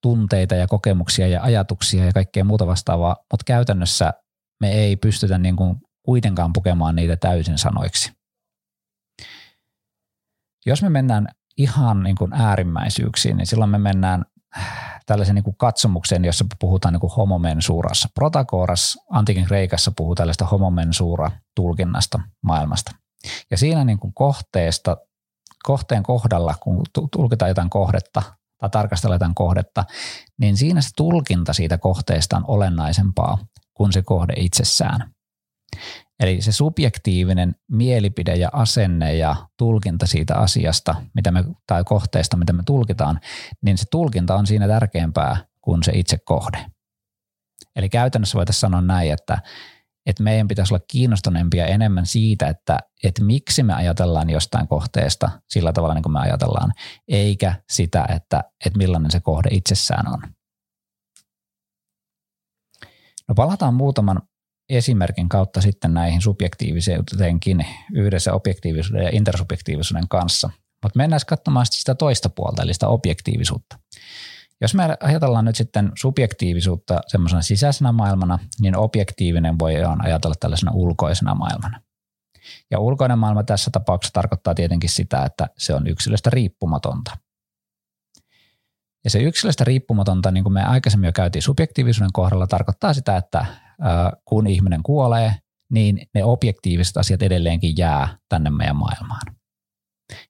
tunteita 0.02 0.54
ja 0.54 0.66
kokemuksia 0.66 1.28
ja 1.28 1.42
ajatuksia 1.42 2.04
ja 2.04 2.12
kaikkea 2.12 2.44
muuta 2.44 2.66
vastaavaa, 2.66 3.16
mutta 3.32 3.44
käytännössä 3.46 4.12
me 4.60 4.72
ei 4.72 4.96
pystytä 4.96 5.38
niin 5.38 5.56
kuin 5.56 5.76
kuitenkaan 6.02 6.52
pukemaan 6.52 6.96
niitä 6.96 7.16
täysin 7.16 7.58
sanoiksi. 7.58 8.12
Jos 10.66 10.82
me 10.82 10.88
mennään 10.88 11.26
ihan 11.56 12.02
niin 12.02 12.16
kuin 12.16 12.32
äärimmäisyyksiin, 12.32 13.36
niin 13.36 13.46
silloin 13.46 13.70
me 13.70 13.78
mennään 13.78 14.24
tällaisen 15.08 15.34
niin 15.34 15.44
kuin 15.44 15.56
katsomukseen, 15.56 16.24
jossa 16.24 16.44
puhutaan 16.60 16.92
niin 16.92 17.00
kuin 17.00 17.12
homomensuurassa. 17.12 18.08
Protagoras 18.14 18.98
antiikin 19.10 19.44
Kreikassa 19.44 19.92
puhuu 19.96 20.14
tällaista 20.14 20.46
homomensuura-tulkinnasta 20.46 22.20
maailmasta. 22.42 22.92
Ja 23.50 23.56
siinä 23.56 23.84
niin 23.84 23.98
kuin 23.98 24.14
kohteesta, 24.14 24.96
kohteen 25.62 26.02
kohdalla, 26.02 26.54
kun 26.60 26.82
tulkitaan 27.12 27.48
jotain 27.48 27.70
kohdetta 27.70 28.22
tai 28.58 28.70
tarkastella 28.70 29.14
jotain 29.14 29.34
kohdetta, 29.34 29.84
niin 30.40 30.56
siinä 30.56 30.80
se 30.80 30.88
tulkinta 30.96 31.52
siitä 31.52 31.78
kohteesta 31.78 32.36
on 32.36 32.44
olennaisempaa 32.48 33.38
kuin 33.74 33.92
se 33.92 34.02
kohde 34.02 34.32
itsessään. 34.36 35.10
Eli 36.20 36.40
se 36.40 36.52
subjektiivinen 36.52 37.54
mielipide 37.72 38.34
ja 38.34 38.48
asenne 38.52 39.14
ja 39.14 39.36
tulkinta 39.56 40.06
siitä 40.06 40.34
asiasta 40.34 40.94
mitä 41.14 41.30
me, 41.30 41.44
tai 41.66 41.84
kohteesta, 41.84 42.36
mitä 42.36 42.52
me 42.52 42.62
tulkitaan, 42.66 43.20
niin 43.62 43.78
se 43.78 43.84
tulkinta 43.90 44.34
on 44.34 44.46
siinä 44.46 44.68
tärkeämpää 44.68 45.36
kuin 45.60 45.82
se 45.82 45.92
itse 45.94 46.18
kohde. 46.18 46.66
Eli 47.76 47.88
käytännössä 47.88 48.36
voitaisiin 48.36 48.60
sanoa 48.60 48.80
näin, 48.80 49.12
että, 49.12 49.42
että 50.06 50.22
meidän 50.22 50.48
pitäisi 50.48 50.74
olla 50.74 50.84
kiinnostuneempia 50.90 51.66
enemmän 51.66 52.06
siitä, 52.06 52.48
että, 52.48 52.78
että 53.04 53.24
miksi 53.24 53.62
me 53.62 53.74
ajatellaan 53.74 54.30
jostain 54.30 54.68
kohteesta 54.68 55.30
sillä 55.48 55.72
tavalla 55.72 55.94
niin 55.94 56.02
kuin 56.02 56.12
me 56.12 56.20
ajatellaan, 56.20 56.72
eikä 57.08 57.54
sitä, 57.70 58.06
että, 58.08 58.44
että 58.66 58.78
millainen 58.78 59.10
se 59.10 59.20
kohde 59.20 59.48
itsessään 59.52 60.12
on. 60.12 60.20
No 63.28 63.34
palataan 63.34 63.74
muutaman 63.74 64.22
esimerkin 64.68 65.28
kautta 65.28 65.60
sitten 65.60 65.94
näihin 65.94 66.20
subjektiiviseenkin 66.20 67.66
yhdessä 67.92 68.32
objektiivisuuden 68.32 69.04
ja 69.04 69.10
intersubjektiivisuuden 69.12 70.08
kanssa. 70.08 70.50
Mutta 70.82 70.96
mennään 70.96 71.20
katsomaan 71.26 71.66
sitä 71.70 71.94
toista 71.94 72.28
puolta, 72.28 72.62
eli 72.62 72.74
sitä 72.74 72.88
objektiivisuutta. 72.88 73.78
Jos 74.60 74.74
me 74.74 74.96
ajatellaan 75.00 75.44
nyt 75.44 75.56
sitten 75.56 75.92
subjektiivisuutta 75.94 77.00
semmoisena 77.06 77.42
sisäisenä 77.42 77.92
maailmana, 77.92 78.38
niin 78.60 78.76
objektiivinen 78.76 79.58
voi 79.58 79.74
ajatella 80.02 80.34
tällaisena 80.40 80.72
ulkoisena 80.74 81.34
maailmana. 81.34 81.80
Ja 82.70 82.78
ulkoinen 82.78 83.18
maailma 83.18 83.42
tässä 83.42 83.70
tapauksessa 83.70 84.12
tarkoittaa 84.12 84.54
tietenkin 84.54 84.90
sitä, 84.90 85.24
että 85.24 85.48
se 85.58 85.74
on 85.74 85.86
yksilöstä 85.86 86.30
riippumatonta. 86.30 87.18
Ja 89.04 89.10
se 89.10 89.18
yksilöstä 89.18 89.64
riippumatonta, 89.64 90.30
niin 90.30 90.44
kuin 90.44 90.52
me 90.52 90.64
aikaisemmin 90.64 91.08
jo 91.08 91.12
käytiin 91.12 91.42
subjektiivisuuden 91.42 92.12
kohdalla, 92.12 92.46
tarkoittaa 92.46 92.94
sitä, 92.94 93.16
että 93.16 93.46
kun 94.24 94.46
ihminen 94.46 94.82
kuolee, 94.82 95.34
niin 95.70 96.06
ne 96.14 96.24
objektiiviset 96.24 96.96
asiat 96.96 97.22
edelleenkin 97.22 97.74
jää 97.78 98.18
tänne 98.28 98.50
meidän 98.50 98.76
maailmaan. 98.76 99.38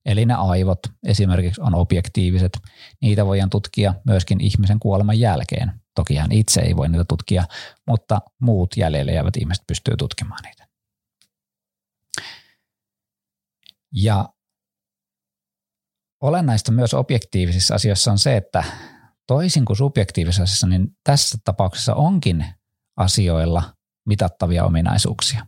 Eli 0.07 0.27
ne 0.27 0.35
aivot 0.35 0.79
esimerkiksi 1.07 1.61
on 1.61 1.75
objektiiviset. 1.75 2.59
Niitä 3.03 3.27
voidaan 3.27 3.51
tutkia 3.51 3.95
myöskin 4.07 4.41
ihmisen 4.41 4.79
kuoleman 4.79 5.21
jälkeen. 5.21 5.73
Toki 5.95 6.17
hän 6.17 6.33
itse 6.33 6.61
ei 6.61 6.77
voi 6.77 6.89
niitä 6.89 7.05
tutkia, 7.09 7.45
mutta 7.87 8.21
muut 8.41 8.77
jäljelle 8.77 9.13
jäävät 9.13 9.37
ihmiset 9.37 9.65
pystyy 9.67 9.97
tutkimaan 9.97 10.41
niitä. 10.45 10.69
Ja 13.95 14.29
olennaista 16.23 16.73
myös 16.73 16.95
objektiivisissa 16.95 17.75
asioissa 17.75 18.13
on 18.13 18.19
se, 18.19 18.37
että 18.37 18.65
toisin 19.27 19.65
kuin 19.65 19.77
subjektiivisissa 19.77 20.43
asioissa, 20.43 20.67
niin 20.67 20.89
tässä 21.05 21.39
tapauksessa 21.45 21.95
onkin 21.95 22.47
asioilla 22.99 23.63
mitattavia 24.07 24.65
ominaisuuksia. 24.65 25.47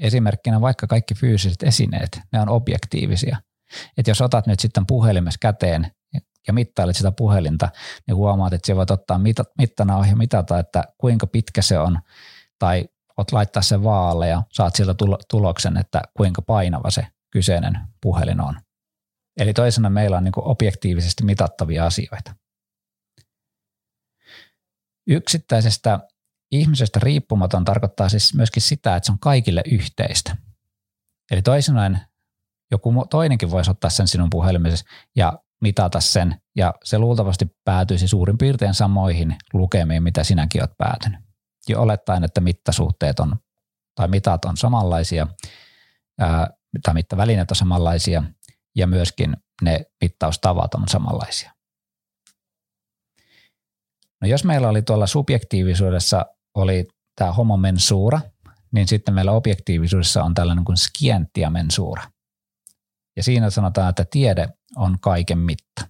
Esimerkkinä 0.00 0.60
vaikka 0.60 0.86
kaikki 0.86 1.14
fyysiset 1.14 1.62
esineet, 1.62 2.20
ne 2.32 2.40
on 2.40 2.48
objektiivisia. 2.48 3.36
Että 3.96 4.10
jos 4.10 4.20
otat 4.20 4.46
nyt 4.46 4.60
sitten 4.60 4.86
puhelimessa 4.86 5.38
käteen 5.40 5.90
ja 6.46 6.52
mittailet 6.52 6.96
sitä 6.96 7.12
puhelinta, 7.12 7.68
niin 8.06 8.16
huomaat, 8.16 8.52
että 8.52 8.66
se 8.66 8.76
voit 8.76 8.90
ottaa 8.90 9.20
mittana 9.58 10.06
ja 10.06 10.16
mitata, 10.16 10.58
että 10.58 10.84
kuinka 10.98 11.26
pitkä 11.26 11.62
se 11.62 11.78
on, 11.78 11.98
tai 12.58 12.88
ot 13.16 13.32
laittaa 13.32 13.62
sen 13.62 13.84
vaalle 13.84 14.28
ja 14.28 14.42
saat 14.52 14.74
siltä 14.74 14.94
tuloksen, 15.30 15.76
että 15.76 16.02
kuinka 16.16 16.42
painava 16.42 16.90
se 16.90 17.06
kyseinen 17.30 17.78
puhelin 18.02 18.40
on. 18.40 18.60
Eli 19.36 19.52
toisena 19.52 19.90
meillä 19.90 20.16
on 20.16 20.24
niin 20.24 20.32
objektiivisesti 20.36 21.24
mitattavia 21.24 21.86
asioita. 21.86 22.34
Yksittäisestä 25.06 26.00
ihmisestä 26.52 27.00
riippumaton 27.02 27.64
tarkoittaa 27.64 28.08
siis 28.08 28.34
myöskin 28.34 28.62
sitä, 28.62 28.96
että 28.96 29.06
se 29.06 29.12
on 29.12 29.18
kaikille 29.18 29.62
yhteistä. 29.66 30.36
Eli 31.30 31.42
toisinaan 31.42 32.00
joku 32.70 33.06
toinenkin 33.10 33.50
voisi 33.50 33.70
ottaa 33.70 33.90
sen 33.90 34.08
sinun 34.08 34.30
puhelimesi 34.30 34.84
ja 35.16 35.38
mitata 35.60 36.00
sen, 36.00 36.40
ja 36.56 36.74
se 36.84 36.98
luultavasti 36.98 37.46
päätyisi 37.64 38.08
suurin 38.08 38.38
piirtein 38.38 38.74
samoihin 38.74 39.36
lukemiin, 39.52 40.02
mitä 40.02 40.24
sinäkin 40.24 40.62
olet 40.62 40.76
päätynyt. 40.78 41.20
Jo 41.68 41.82
olettaen, 41.82 42.24
että 42.24 42.40
mittasuhteet 42.40 43.20
on, 43.20 43.36
tai 43.94 44.08
mitat 44.08 44.44
on 44.44 44.56
samanlaisia, 44.56 45.26
tai 46.82 46.94
mittavälineet 46.94 47.50
on 47.50 47.56
samanlaisia, 47.56 48.22
ja 48.76 48.86
myöskin 48.86 49.36
ne 49.62 49.86
mittaustavat 50.00 50.74
on 50.74 50.88
samanlaisia. 50.88 51.54
No 54.20 54.28
jos 54.28 54.44
meillä 54.44 54.68
oli 54.68 54.82
tuolla 54.82 55.06
subjektiivisuudessa 55.06 56.26
oli 56.54 56.88
tämä 57.16 57.32
homo 57.32 57.56
mensura, 57.56 58.20
niin 58.72 58.88
sitten 58.88 59.14
meillä 59.14 59.32
objektiivisuudessa 59.32 60.24
on 60.24 60.34
tällainen 60.34 60.64
kuin 60.64 60.76
mensura. 61.50 62.02
Ja 63.16 63.22
siinä 63.22 63.50
sanotaan, 63.50 63.88
että 63.88 64.04
tiede 64.10 64.48
on 64.76 65.00
kaiken 65.00 65.38
mitta. 65.38 65.88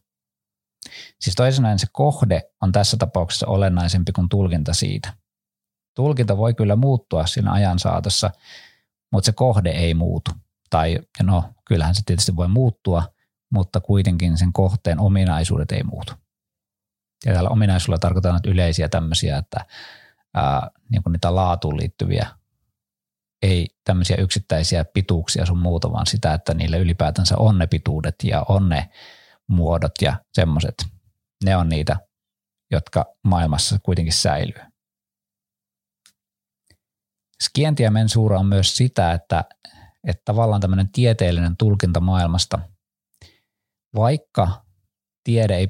Siis 1.20 1.36
toisin 1.36 1.78
se 1.78 1.86
kohde 1.92 2.42
on 2.62 2.72
tässä 2.72 2.96
tapauksessa 2.96 3.46
olennaisempi 3.46 4.12
kuin 4.12 4.28
tulkinta 4.28 4.74
siitä. 4.74 5.12
Tulkinta 5.96 6.36
voi 6.36 6.54
kyllä 6.54 6.76
muuttua 6.76 7.26
siinä 7.26 7.52
ajan 7.52 7.78
saatossa, 7.78 8.30
mutta 9.12 9.26
se 9.26 9.32
kohde 9.32 9.70
ei 9.70 9.94
muutu. 9.94 10.30
Tai 10.70 10.98
no, 11.22 11.44
kyllähän 11.64 11.94
se 11.94 12.02
tietysti 12.06 12.36
voi 12.36 12.48
muuttua, 12.48 13.08
mutta 13.52 13.80
kuitenkin 13.80 14.38
sen 14.38 14.52
kohteen 14.52 15.00
ominaisuudet 15.00 15.72
ei 15.72 15.82
muutu. 15.82 16.12
Ja 17.26 17.34
tällä 17.34 17.50
ominaisuudella 17.50 17.98
tarkoitan 17.98 18.40
yleisiä 18.46 18.88
tämmöisiä, 18.88 19.38
että 19.38 19.66
ää, 20.34 20.70
niin 20.88 21.02
kuin 21.02 21.12
niitä 21.12 21.34
laatuun 21.34 21.76
liittyviä, 21.76 22.28
ei 23.42 23.68
tämmöisiä 23.84 24.16
yksittäisiä 24.16 24.84
pituuksia 24.84 25.46
sun 25.46 25.58
muuta, 25.58 25.92
vaan 25.92 26.06
sitä, 26.06 26.34
että 26.34 26.54
niille 26.54 26.78
ylipäätänsä 26.78 27.34
on 27.38 27.58
ne 27.58 27.66
pituudet 27.66 28.14
ja 28.22 28.44
on 28.48 28.68
ne 28.68 28.90
muodot 29.46 29.92
ja 30.02 30.16
semmoiset. 30.32 30.74
Ne 31.44 31.56
on 31.56 31.68
niitä, 31.68 31.96
jotka 32.70 33.04
maailmassa 33.24 33.78
kuitenkin 33.82 34.12
säilyy. 34.12 34.60
Skientia 37.42 37.90
mensuura 37.90 38.38
on 38.38 38.46
myös 38.46 38.76
sitä, 38.76 39.12
että, 39.12 39.44
että 40.08 40.22
tavallaan 40.24 40.60
tämmöinen 40.60 40.88
tieteellinen 40.92 41.56
tulkinta 41.56 42.00
maailmasta, 42.00 42.58
vaikka 43.94 44.64
tiede 45.24 45.56
ei 45.56 45.68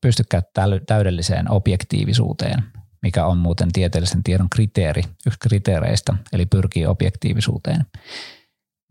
pystykään 0.00 0.42
täydelliseen 0.86 1.50
objektiivisuuteen, 1.50 2.72
mikä 3.06 3.26
on 3.26 3.38
muuten 3.38 3.72
tieteellisen 3.72 4.22
tiedon 4.22 4.50
kriteeri, 4.50 5.02
yksi 5.26 5.38
kriteereistä, 5.38 6.14
eli 6.32 6.46
pyrkii 6.46 6.86
objektiivisuuteen, 6.86 7.86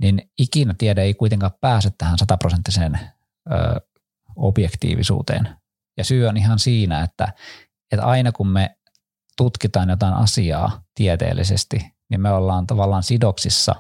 niin 0.02 0.32
ikinä 0.38 0.76
tiede 0.78 1.02
ei 1.02 1.14
kuitenkaan 1.14 1.52
pääse 1.62 1.92
tähän 1.98 2.18
sataprosenttiseen 2.18 3.00
objektiivisuuteen. 4.36 5.50
Ja 5.98 6.04
syy 6.04 6.28
on 6.28 6.38
ihan 6.38 6.60
siinä, 6.60 7.04
että, 7.04 7.34
että 7.92 8.06
aina 8.06 8.32
kun 8.32 8.48
me 8.48 8.78
tutkitaan 9.38 9.90
jotain 9.90 10.14
asiaa 10.14 10.82
tieteellisesti, 10.96 11.94
niin 12.10 12.22
me 12.22 12.32
ollaan 12.32 12.68
tavallaan 12.68 13.04
sidoksissa 13.04 13.76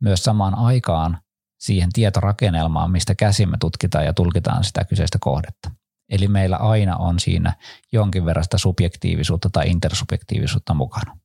myös 0.00 0.24
samaan 0.24 0.54
aikaan 0.54 1.18
siihen 1.60 1.92
tietorakennelmaan, 1.92 2.90
mistä 2.90 3.14
käsin 3.14 3.50
me 3.50 3.56
tutkitaan 3.60 4.04
ja 4.04 4.12
tulkitaan 4.12 4.64
sitä 4.64 4.84
kyseistä 4.84 5.18
kohdetta. 5.20 5.70
Eli 6.12 6.28
meillä 6.28 6.56
aina 6.56 6.96
on 6.96 7.20
siinä 7.20 7.56
jonkin 7.92 8.24
verran 8.24 8.44
sitä 8.44 8.58
subjektiivisuutta 8.58 9.50
tai 9.52 9.70
intersubjektiivisuutta 9.70 10.74
mukana. 10.74 11.18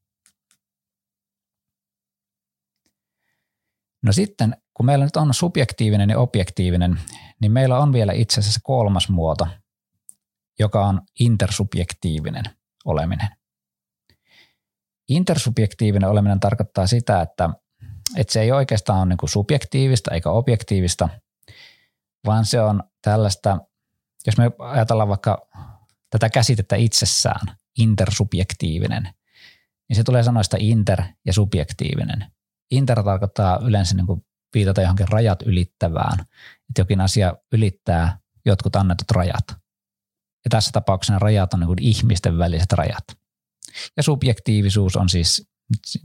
No 4.03 4.11
sitten, 4.11 4.57
kun 4.73 4.85
meillä 4.85 5.05
nyt 5.05 5.15
on 5.15 5.33
subjektiivinen 5.33 6.09
ja 6.09 6.19
objektiivinen, 6.19 6.99
niin 7.41 7.51
meillä 7.51 7.79
on 7.79 7.93
vielä 7.93 8.13
itse 8.13 8.39
asiassa 8.39 8.59
kolmas 8.63 9.09
muoto, 9.09 9.47
joka 10.59 10.85
on 10.85 11.01
intersubjektiivinen 11.19 12.43
oleminen. 12.85 13.27
Intersubjektiivinen 15.09 16.09
oleminen 16.09 16.39
tarkoittaa 16.39 16.87
sitä, 16.87 17.21
että, 17.21 17.49
että 18.15 18.33
se 18.33 18.41
ei 18.41 18.51
oikeastaan 18.51 18.99
ole 18.99 19.05
niin 19.05 19.29
subjektiivista 19.29 20.13
eikä 20.13 20.29
objektiivista, 20.29 21.09
vaan 22.25 22.45
se 22.45 22.61
on 22.61 22.83
tällaista 23.01 23.57
jos 24.27 24.37
me 24.37 24.51
ajatellaan 24.59 25.09
vaikka 25.09 25.47
tätä 26.09 26.29
käsitettä 26.29 26.75
itsessään, 26.75 27.57
intersubjektiivinen, 27.77 29.03
niin 29.89 29.97
se 29.97 30.03
tulee 30.03 30.23
sanoista 30.23 30.57
inter 30.59 31.03
ja 31.25 31.33
subjektiivinen. 31.33 32.31
Inter 32.71 33.03
tarkoittaa 33.03 33.59
yleensä 33.63 33.95
niin 33.95 34.07
kuin 34.07 34.25
viitata 34.53 34.81
johonkin 34.81 35.07
rajat 35.07 35.41
ylittävään, 35.41 36.19
että 36.69 36.81
jokin 36.81 37.01
asia 37.01 37.33
ylittää 37.51 38.19
jotkut 38.45 38.75
annetut 38.75 39.11
rajat. 39.11 39.47
Ja 40.45 40.49
tässä 40.49 40.71
tapauksessa 40.71 41.19
rajat 41.19 41.53
on 41.53 41.59
niin 41.59 41.67
kuin 41.67 41.81
ihmisten 41.81 42.37
väliset 42.37 42.73
rajat. 42.73 43.03
Ja 43.97 44.03
subjektiivisuus 44.03 44.95
on 44.95 45.09
siis 45.09 45.47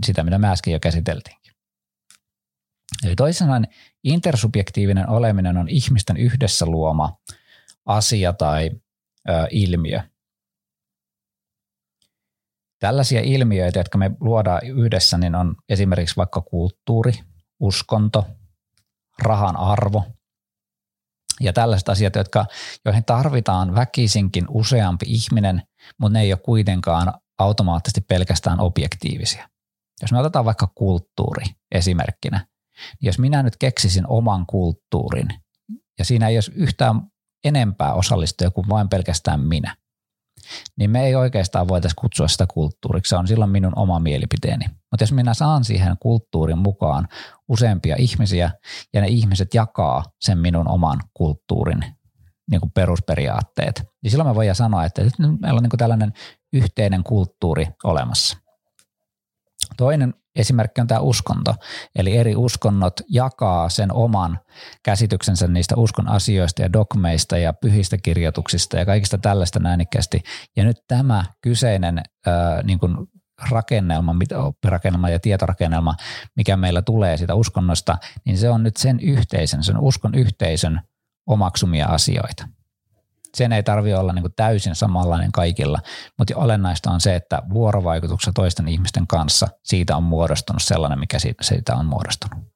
sitä, 0.07 0.23
mitä 0.23 0.38
me 0.38 0.49
äsken 0.49 0.73
jo 0.73 0.81
käsiteltiinkin. 0.81 1.52
Eli 3.05 3.17
toisin 3.17 3.38
sanoen 3.38 3.69
intersubjektiivinen 4.05 5.09
oleminen 5.09 5.57
on 5.57 5.69
ihmisten 5.69 6.17
yhdessä 6.17 6.67
luoma– 6.67 7.12
asia 7.86 8.32
tai 8.32 8.70
ö, 9.28 9.32
ilmiö. 9.50 10.00
Tällaisia 12.78 13.20
ilmiöitä, 13.20 13.78
jotka 13.78 13.98
me 13.98 14.10
luodaan 14.20 14.66
yhdessä, 14.66 15.18
niin 15.18 15.34
on 15.34 15.56
esimerkiksi 15.68 16.16
vaikka 16.16 16.40
kulttuuri, 16.40 17.12
uskonto, 17.60 18.26
rahan 19.18 19.56
arvo 19.56 20.04
ja 21.40 21.52
tällaiset 21.52 21.88
asiat, 21.88 22.14
jotka, 22.14 22.46
joihin 22.84 23.04
tarvitaan 23.04 23.74
väkisinkin 23.74 24.46
useampi 24.48 25.06
ihminen, 25.08 25.62
mutta 25.98 26.12
ne 26.12 26.20
ei 26.22 26.32
ole 26.32 26.40
kuitenkaan 26.44 27.12
automaattisesti 27.38 28.00
pelkästään 28.00 28.60
objektiivisia. 28.60 29.48
Jos 30.02 30.12
me 30.12 30.18
otetaan 30.18 30.44
vaikka 30.44 30.72
kulttuuri 30.74 31.44
esimerkkinä, 31.72 32.46
niin 33.00 33.06
jos 33.06 33.18
minä 33.18 33.42
nyt 33.42 33.56
keksisin 33.56 34.06
oman 34.06 34.46
kulttuurin 34.46 35.28
ja 35.98 36.04
siinä 36.04 36.28
ei 36.28 36.36
olisi 36.36 36.52
yhtään 36.54 37.00
enempää 37.44 37.94
osallistujia 37.94 38.50
kuin 38.50 38.68
vain 38.68 38.88
pelkästään 38.88 39.40
minä, 39.40 39.76
niin 40.76 40.90
me 40.90 41.06
ei 41.06 41.14
oikeastaan 41.14 41.68
voitaisiin 41.68 42.00
kutsua 42.00 42.28
sitä 42.28 42.46
kulttuuriksi. 42.46 43.08
Se 43.08 43.16
on 43.16 43.26
silloin 43.26 43.50
minun 43.50 43.72
oma 43.76 43.99
mielipiteeni. 43.99 44.64
Mutta 44.68 45.02
jos 45.02 45.12
minä 45.12 45.34
saan 45.34 45.64
siihen 45.64 45.96
kulttuurin 46.00 46.58
mukaan 46.58 47.08
useampia 47.49 47.96
ihmisiä 47.99 48.50
ja 48.94 49.00
ne 49.00 49.06
ihmiset 49.06 49.54
jakaa 49.54 50.04
sen 50.20 50.38
minun 50.38 50.68
oman 50.68 51.00
kulttuurin 51.14 51.84
niin 52.50 52.61
kuin 52.61 52.72
perusperiaatteet, 52.72 53.82
niin 54.02 54.11
silloin 54.11 54.30
me 54.30 54.34
voidaan 54.34 54.54
sanoa, 54.54 54.84
että 54.84 55.02
meillä 55.18 55.56
on 55.58 55.62
niin 55.62 55.70
kuin 55.70 55.78
tällainen 55.78 56.12
yhteinen 56.52 57.04
kulttuuri 57.04 57.66
olemassa. 57.84 58.38
Toinen 59.76 60.14
esimerkki 60.36 60.80
on 60.80 60.86
tämä 60.86 61.00
uskonto. 61.00 61.54
Eli 61.96 62.16
eri 62.16 62.36
uskonnot 62.36 63.00
jakaa 63.08 63.68
sen 63.68 63.92
oman 63.92 64.38
käsityksensä 64.82 65.48
niistä 65.48 65.76
uskon 65.76 66.08
asioista 66.08 66.62
ja 66.62 66.72
dogmeista 66.72 67.38
ja 67.38 67.52
pyhistä 67.52 67.98
kirjoituksista 67.98 68.76
ja 68.76 68.86
kaikista 68.86 69.18
tällaista 69.18 69.60
näännikkäästi. 69.60 70.22
Ja 70.56 70.64
nyt 70.64 70.76
tämä 70.88 71.24
kyseinen 71.40 72.02
ää, 72.26 72.62
niin 72.62 72.78
kuin 72.78 72.96
rakennelma, 73.50 74.14
oppirakennelma 74.36 75.10
ja 75.10 75.20
tietorakennelma, 75.20 75.94
mikä 76.36 76.56
meillä 76.56 76.82
tulee 76.82 77.16
siitä 77.16 77.34
uskonnosta, 77.34 77.98
niin 78.24 78.38
se 78.38 78.50
on 78.50 78.62
nyt 78.62 78.76
sen 78.76 79.00
yhteisön, 79.00 79.64
sen 79.64 79.78
uskon 79.78 80.14
yhteisön 80.14 80.80
omaksumia 81.26 81.86
asioita 81.86 82.48
sen 83.36 83.52
ei 83.52 83.62
tarvitse 83.62 83.98
olla 83.98 84.12
niin 84.12 84.22
kuin 84.22 84.34
täysin 84.36 84.74
samanlainen 84.74 85.32
kaikilla, 85.32 85.78
mutta 86.18 86.36
olennaista 86.36 86.90
on 86.90 87.00
se, 87.00 87.14
että 87.14 87.42
vuorovaikutuksessa 87.52 88.32
toisten 88.32 88.68
ihmisten 88.68 89.06
kanssa 89.06 89.48
siitä 89.62 89.96
on 89.96 90.02
muodostunut 90.02 90.62
sellainen, 90.62 90.98
mikä 90.98 91.18
siitä, 91.18 91.74
on 91.76 91.86
muodostunut. 91.86 92.52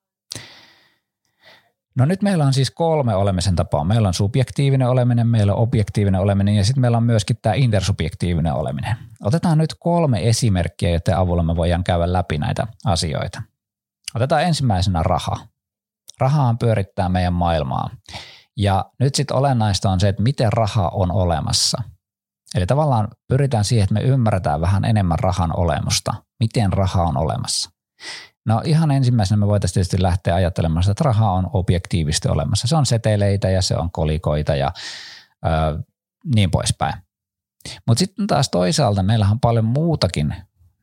No 1.97 2.04
nyt 2.04 2.23
meillä 2.23 2.45
on 2.45 2.52
siis 2.52 2.71
kolme 2.71 3.14
olemisen 3.14 3.56
tapaa. 3.56 3.85
Meillä 3.85 4.09
on 4.09 4.14
subjektiivinen 4.14 4.88
oleminen, 4.88 5.26
meillä 5.26 5.54
on 5.54 5.59
objektiivinen 5.59 6.21
oleminen 6.21 6.54
ja 6.54 6.64
sitten 6.64 6.80
meillä 6.80 6.97
on 6.97 7.02
myöskin 7.02 7.37
tämä 7.42 7.54
intersubjektiivinen 7.54 8.52
oleminen. 8.52 8.97
Otetaan 9.25 9.59
nyt 9.59 9.75
kolme 9.78 10.28
esimerkkiä, 10.28 10.90
joiden 10.90 11.16
avulla 11.16 11.42
me 11.42 11.56
voidaan 11.56 11.85
käydä 11.85 12.12
läpi 12.12 12.38
näitä 12.38 12.66
asioita. 12.85 13.42
Otetaan 14.14 14.42
ensimmäisenä 14.42 15.02
raha. 15.02 15.37
Rahaan 16.18 16.59
pyörittää 16.59 17.09
meidän 17.09 17.33
maailmaa. 17.33 17.90
Ja 18.57 18.85
nyt 19.01 19.15
sitten 19.15 19.37
olennaista 19.37 19.91
on 19.91 20.01
se, 20.01 20.09
että 20.09 20.23
miten 20.23 20.53
raha 20.53 20.89
on 20.89 21.13
olemassa. 21.13 21.83
Eli 22.55 22.67
tavallaan 22.67 23.09
pyritään 23.29 23.65
siihen, 23.65 23.85
että 23.85 23.95
me 23.95 24.01
ymmärretään 24.01 24.61
vähän 24.61 24.85
enemmän 24.85 25.19
rahan 25.19 25.59
olemusta, 25.59 26.15
miten 26.41 26.73
raha 26.73 27.03
on 27.03 27.17
olemassa. 27.17 27.71
No 28.47 28.63
ihan 28.65 28.91
ensimmäisenä 28.91 29.37
me 29.37 29.47
voitaisiin 29.47 29.75
tietysti 29.75 30.03
lähteä 30.03 30.35
ajattelemaan 30.35 30.91
että 30.91 31.05
raha 31.05 31.33
on 31.33 31.51
objektiivisesti 31.53 32.29
olemassa. 32.29 32.67
Se 32.69 32.77
on 32.77 32.87
seteleitä 32.87 33.51
ja 33.51 33.63
se 33.63 33.77
on 33.77 33.91
kolikoita 33.91 34.57
ja 34.57 34.73
ö, 35.47 35.83
niin 36.35 36.51
poispäin. 36.51 36.95
Mutta 37.87 37.99
sitten 37.99 38.27
taas 38.27 38.49
toisaalta 38.49 39.03
meillähän 39.03 39.33
on 39.33 39.41
paljon 39.41 39.65
muutakin 39.65 40.35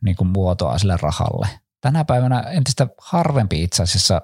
niin 0.03 0.15
kuin 0.15 0.27
muotoa 0.27 0.77
sille 0.77 0.97
rahalle. 1.01 1.47
Tänä 1.81 2.05
päivänä 2.05 2.39
entistä 2.39 2.87
harvempi 3.01 3.63
itse 3.63 3.83
asiassa 3.83 4.21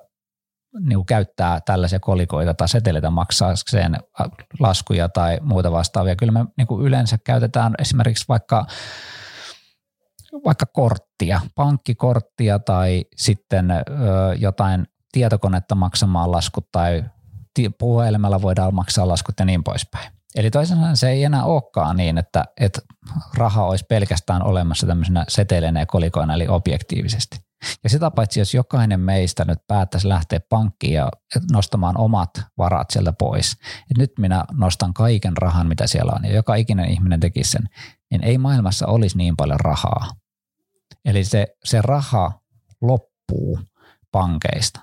niin 0.79 1.05
käyttää 1.05 1.61
tällaisia 1.65 1.99
kolikoita 1.99 2.53
tai 2.53 2.69
seteleitä 2.69 3.09
maksaakseen 3.09 3.97
laskuja 4.59 5.09
tai 5.09 5.37
muuta 5.41 5.71
vastaavia. 5.71 6.15
Kyllä 6.15 6.31
me 6.31 6.45
niin 6.57 6.81
yleensä 6.81 7.17
käytetään 7.23 7.73
esimerkiksi 7.79 8.25
vaikka, 8.27 8.65
vaikka 10.45 10.65
korttia, 10.65 11.41
pankkikorttia 11.55 12.59
tai 12.59 13.05
sitten 13.15 13.71
ö, 13.71 13.83
jotain 14.37 14.87
tietokonetta 15.11 15.75
maksamaan 15.75 16.31
laskut 16.31 16.71
tai 16.71 17.03
puhelimella 17.79 18.41
voidaan 18.41 18.75
maksaa 18.75 19.07
laskut 19.07 19.35
ja 19.39 19.45
niin 19.45 19.63
poispäin. 19.63 20.11
Eli 20.35 20.51
toisaalta 20.51 20.95
se 20.95 21.09
ei 21.09 21.23
enää 21.23 21.43
olekaan 21.43 21.97
niin, 21.97 22.17
että, 22.17 22.45
että 22.59 22.81
raha 23.33 23.65
olisi 23.65 23.85
pelkästään 23.89 24.43
olemassa 24.43 24.87
tämmöisenä 24.87 25.25
seteleinä 25.27 25.79
ja 25.79 25.85
kolikoina, 25.85 26.33
eli 26.33 26.47
objektiivisesti. 26.47 27.48
Ja 27.83 27.89
sitä 27.89 28.11
paitsi, 28.11 28.39
jos 28.39 28.53
jokainen 28.53 28.99
meistä 28.99 29.45
nyt 29.45 29.59
päättäisi 29.67 30.09
lähteä 30.09 30.39
pankkiin 30.49 30.93
ja 30.93 31.11
nostamaan 31.51 31.97
omat 31.97 32.29
varat 32.57 32.89
sieltä 32.89 33.13
pois, 33.13 33.51
että 33.51 33.97
nyt 33.97 34.11
minä 34.19 34.43
nostan 34.51 34.93
kaiken 34.93 35.37
rahan, 35.37 35.67
mitä 35.67 35.87
siellä 35.87 36.11
on, 36.15 36.25
ja 36.25 36.33
joka 36.33 36.55
ikinen 36.55 36.89
ihminen 36.89 37.19
tekisi 37.19 37.51
sen, 37.51 37.69
niin 38.11 38.23
ei 38.23 38.37
maailmassa 38.37 38.87
olisi 38.87 39.17
niin 39.17 39.35
paljon 39.37 39.59
rahaa. 39.59 40.11
Eli 41.05 41.23
se, 41.23 41.47
se 41.63 41.81
raha 41.81 42.41
loppuu 42.81 43.59
pankeista. 44.11 44.79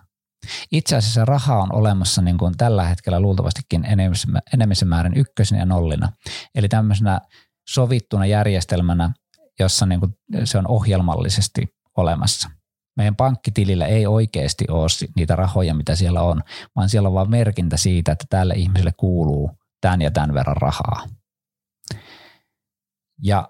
Itse 0.72 0.96
asiassa 0.96 1.24
raha 1.24 1.62
on 1.62 1.74
olemassa 1.74 2.22
niin 2.22 2.38
kuin 2.38 2.56
tällä 2.56 2.84
hetkellä 2.84 3.20
luultavastikin 3.20 3.84
enemmän 3.84 4.76
määrin 4.84 5.16
ykkösenä 5.16 5.60
ja 5.60 5.66
nollina. 5.66 6.12
Eli 6.54 6.68
tämmöisenä 6.68 7.20
sovittuna 7.68 8.26
järjestelmänä, 8.26 9.12
jossa 9.58 9.86
niin 9.86 10.00
kuin 10.00 10.12
se 10.44 10.58
on 10.58 10.68
ohjelmallisesti 10.68 11.76
olemassa 11.96 12.50
meidän 12.96 13.16
pankkitilillä 13.16 13.86
ei 13.86 14.06
oikeasti 14.06 14.64
ole 14.70 15.10
niitä 15.16 15.36
rahoja, 15.36 15.74
mitä 15.74 15.96
siellä 15.96 16.22
on, 16.22 16.42
vaan 16.76 16.88
siellä 16.88 17.08
on 17.08 17.14
vain 17.14 17.30
merkintä 17.30 17.76
siitä, 17.76 18.12
että 18.12 18.24
tälle 18.30 18.54
ihmiselle 18.54 18.92
kuuluu 18.96 19.50
tämän 19.80 20.02
ja 20.02 20.10
tämän 20.10 20.34
verran 20.34 20.56
rahaa. 20.56 21.06
Ja 23.22 23.48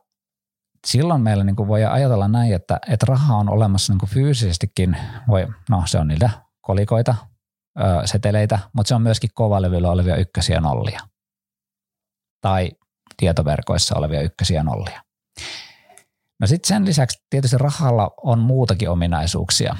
silloin 0.86 1.20
meillä 1.20 1.44
niin 1.44 1.56
kuin 1.56 1.68
voi 1.68 1.84
ajatella 1.84 2.28
näin, 2.28 2.54
että, 2.54 2.78
että 2.88 3.06
raha 3.08 3.36
on 3.36 3.48
olemassa 3.48 3.92
niin 3.92 3.98
kuin 3.98 4.10
fyysisestikin, 4.10 4.96
voi, 5.28 5.46
no 5.70 5.82
se 5.86 5.98
on 5.98 6.08
niitä 6.08 6.30
kolikoita, 6.60 7.14
ö, 7.80 8.06
seteleitä, 8.06 8.58
mutta 8.72 8.88
se 8.88 8.94
on 8.94 9.02
myöskin 9.02 9.30
kovalevyllä 9.34 9.90
olevia 9.90 10.16
ykkösiä 10.16 10.60
nollia. 10.60 11.00
Tai 12.40 12.70
tietoverkoissa 13.16 13.98
olevia 13.98 14.20
ykkösiä 14.20 14.62
nollia. 14.62 15.02
No 16.40 16.46
sitten 16.46 16.68
sen 16.68 16.86
lisäksi 16.86 17.18
tietysti 17.30 17.58
rahalla 17.58 18.10
on 18.22 18.38
muutakin 18.38 18.90
ominaisuuksia. 18.90 19.76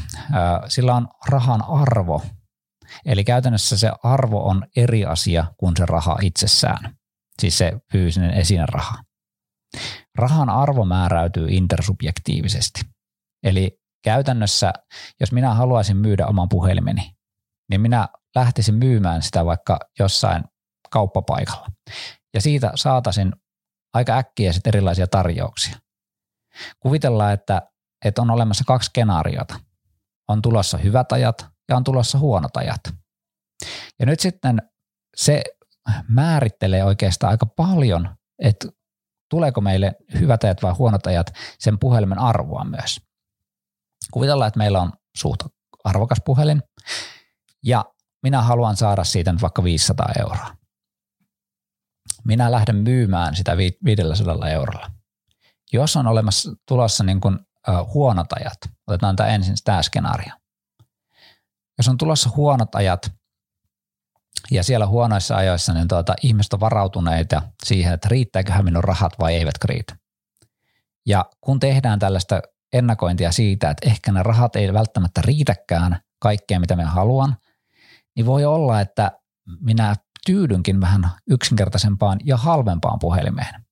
Sillä 0.69 0.95
on 0.95 1.09
rahan 1.29 1.65
arvo, 1.69 2.23
eli 3.05 3.25
käytännössä 3.25 3.79
se 3.79 3.93
arvo 4.03 4.49
on 4.49 4.67
eri 4.77 5.05
asia 5.05 5.45
kuin 5.57 5.77
se 5.77 5.87
raha 5.87 6.19
itsessään, 6.23 6.97
siis 7.41 7.59
se 7.59 7.73
fyysinen 7.93 8.31
esinen 8.31 8.69
raha. 8.69 9.03
Rahan 10.19 10.51
arvo 10.51 10.85
määräytyy 10.85 11.47
intersubjektiivisesti. 11.51 12.81
Eli 13.43 13.79
käytännössä, 14.05 14.73
jos 15.21 15.33
minä 15.33 15.55
haluaisin 15.55 15.97
myydä 15.97 16.27
oman 16.27 16.49
puhelimeni, 16.49 17.17
niin 17.71 17.81
minä 17.81 18.09
lähtisin 18.35 18.75
myymään 18.75 19.23
sitä 19.23 19.45
vaikka 19.45 19.79
jossain 19.99 20.45
kauppapaikalla. 20.91 21.67
Ja 22.35 22.41
siitä 22.41 22.73
saatasin 22.75 23.33
aika 23.95 24.17
äkkiä 24.17 24.53
sitten 24.53 24.71
erilaisia 24.71 25.07
tarjouksia. 25.07 25.77
Kuvitellaan, 26.81 27.33
että, 27.33 27.63
että 28.05 28.23
on 28.23 28.31
olemassa 28.31 28.65
kaksi 28.67 28.87
skenaariota. 28.87 29.61
On 30.29 30.43
tulossa 30.43 30.79
hyvät 30.79 31.13
ajat 31.13 31.47
ja 31.69 31.77
on 31.77 31.85
tulossa 31.85 32.19
huonot 32.19 32.57
ajat. 32.57 32.81
Ja 33.99 34.07
nyt 34.07 34.21
sitten 34.21 34.63
se 35.17 35.43
määrittelee 36.09 36.85
oikeastaan 36.85 37.31
aika 37.31 37.47
paljon, 37.47 38.17
että 38.43 38.69
tuleeko 39.31 39.61
meille 39.61 39.97
hyvät 40.21 40.45
ajat 40.45 40.63
vai 40.63 40.73
huonot 40.73 41.07
ajat 41.07 41.33
sen 41.59 41.79
puhelimen 41.79 42.19
arvoa 42.19 42.65
myös. 42.65 43.01
Kuvitellaan, 44.13 44.49
että 44.49 44.59
meillä 44.59 44.81
on 44.81 44.93
suht 45.17 45.43
arvokas 45.85 46.19
puhelin 46.25 46.63
ja 47.65 47.85
minä 48.23 48.43
haluan 48.43 48.77
saada 48.77 49.05
siitä 49.05 49.33
nyt 49.33 49.43
vaikka 49.43 49.65
500 49.65 50.09
euroa. 50.19 50.57
Minä 52.25 52.51
lähden 52.51 52.77
myymään 52.77 53.37
sitä 53.37 53.57
500 53.57 54.49
eurolla. 54.49 54.91
Jos 55.73 55.97
on 55.97 56.07
olemassa 56.07 56.53
tulossa 56.69 57.05
niin 57.05 57.21
kuin, 57.21 57.35
uh, 57.69 57.95
huonot 57.95 58.33
ajat, 58.33 58.59
otetaan 58.87 59.17
tämä 59.17 59.29
ensin 59.29 59.55
tämä 59.65 59.83
skenaario. 59.83 60.33
Jos 61.79 61.89
on 61.89 61.99
tulossa 61.99 62.31
huonot 62.37 62.75
ajat 62.75 63.13
ja 64.51 64.65
siellä 64.65 64.87
huonoissa 64.87 65.37
ajoissa 65.37 65.75
niin 65.75 65.89
tuota, 65.89 66.15
ihmiset 66.23 66.53
on 66.53 66.61
varautuneita 66.61 67.43
siihen, 67.65 67.95
että 67.95 68.09
riittääköhän 68.09 68.65
minun 68.65 68.85
rahat 68.85 69.13
vai 69.19 69.35
eivät 69.35 69.65
riitä. 69.65 69.97
Ja 71.07 71.25
kun 71.41 71.61
tehdään 71.61 71.99
tällaista 71.99 72.43
ennakointia 72.73 73.33
siitä, 73.33 73.71
että 73.71 73.89
ehkä 73.89 74.13
ne 74.13 74.23
rahat 74.23 74.57
ei 74.57 74.73
välttämättä 74.73 75.23
riitäkään 75.25 76.01
kaikkeen, 76.21 76.61
mitä 76.61 76.77
me 76.77 76.85
haluan, 76.85 77.37
niin 78.17 78.27
voi 78.27 78.45
olla, 78.45 78.81
että 78.81 79.13
minä 79.61 79.95
tyydynkin 80.27 80.81
vähän 80.81 81.11
yksinkertaisempaan 81.31 82.19
ja 82.25 82.37
halvempaan 82.37 82.99
puhelimeen. 82.99 83.66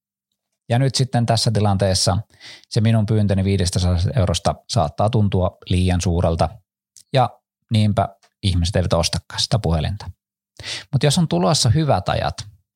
Ja 0.68 0.78
nyt 0.78 0.94
sitten 0.94 1.26
tässä 1.26 1.50
tilanteessa 1.50 2.18
se 2.70 2.80
minun 2.80 3.06
pyyntöni 3.06 3.44
500 3.44 3.96
eurosta 4.16 4.54
saattaa 4.68 5.10
tuntua 5.10 5.56
liian 5.70 6.00
suurelta 6.00 6.48
ja 7.12 7.30
niinpä 7.70 8.08
ihmiset 8.42 8.76
eivät 8.76 8.92
ostakaan 8.92 9.40
sitä 9.40 9.58
puhelinta. 9.58 10.10
Mutta 10.92 11.06
jos 11.06 11.18
on 11.18 11.28
tulossa 11.28 11.70
hyvät 11.70 12.08
ajat, 12.08 12.34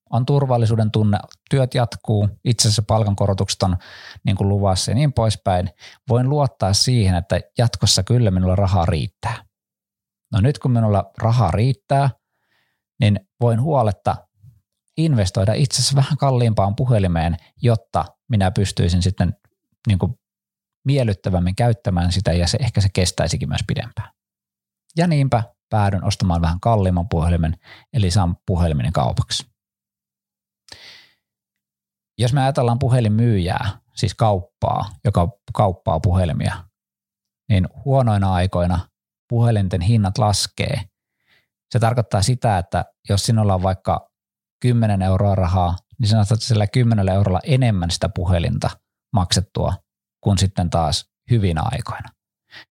on 0.09 0.25
turvallisuuden 0.25 0.91
tunne, 0.91 1.17
työt 1.49 1.73
jatkuu, 1.73 2.29
itse 2.45 2.67
asiassa 2.67 2.83
palkankorotukset 2.87 3.63
on 3.63 3.77
niin 4.25 4.35
kuin 4.35 4.49
luvassa 4.49 4.91
ja 4.91 4.95
niin 4.95 5.13
poispäin, 5.13 5.69
voin 6.09 6.29
luottaa 6.29 6.73
siihen, 6.73 7.15
että 7.15 7.39
jatkossa 7.57 8.03
kyllä 8.03 8.31
minulla 8.31 8.55
rahaa 8.55 8.85
riittää. 8.85 9.43
No 10.33 10.41
nyt 10.41 10.59
kun 10.59 10.71
minulla 10.71 11.11
rahaa 11.17 11.51
riittää, 11.51 12.09
niin 12.99 13.19
voin 13.41 13.61
huoletta 13.61 14.15
investoida 14.99 15.53
itse 15.53 15.75
asiassa 15.75 15.95
vähän 15.95 16.17
kalliimpaan 16.17 16.75
puhelimeen, 16.75 17.37
jotta 17.61 18.05
minä 18.29 18.51
pystyisin 18.51 19.01
sitten 19.01 19.33
niin 19.87 19.99
kuin 19.99 20.13
miellyttävämmin 20.85 21.55
käyttämään 21.55 22.11
sitä 22.11 22.33
ja 22.33 22.47
se 22.47 22.57
ehkä 22.61 22.81
se 22.81 22.89
kestäisikin 22.93 23.49
myös 23.49 23.61
pidempään. 23.67 24.11
Ja 24.97 25.07
niinpä 25.07 25.43
päädyn 25.69 26.03
ostamaan 26.03 26.41
vähän 26.41 26.59
kalliimman 26.59 27.09
puhelimen, 27.09 27.57
eli 27.93 28.11
saan 28.11 28.37
puhelimen 28.45 28.93
kaupaksi. 28.93 29.49
Jos 32.17 32.33
me 32.33 32.41
ajatellaan 32.41 32.79
puhelinmyyjää, 32.79 33.79
siis 33.95 34.15
kauppaa, 34.15 34.89
joka 35.05 35.29
kauppaa 35.53 35.99
puhelimia, 35.99 36.63
niin 37.49 37.67
huonoina 37.85 38.33
aikoina 38.33 38.89
puhelinten 39.29 39.81
hinnat 39.81 40.17
laskee. 40.17 40.81
Se 41.71 41.79
tarkoittaa 41.79 42.21
sitä, 42.21 42.57
että 42.57 42.85
jos 43.09 43.25
sinulla 43.25 43.53
on 43.53 43.63
vaikka 43.63 44.08
10 44.59 45.01
euroa 45.01 45.35
rahaa, 45.35 45.75
niin 45.99 46.07
sinä 46.07 46.23
saat 46.23 46.41
sillä 46.41 46.67
10 46.67 47.09
eurolla 47.09 47.39
enemmän 47.43 47.91
sitä 47.91 48.09
puhelinta 48.09 48.69
maksettua 49.13 49.73
kuin 50.21 50.37
sitten 50.37 50.69
taas 50.69 51.09
hyvinä 51.31 51.61
aikoina. 51.65 52.09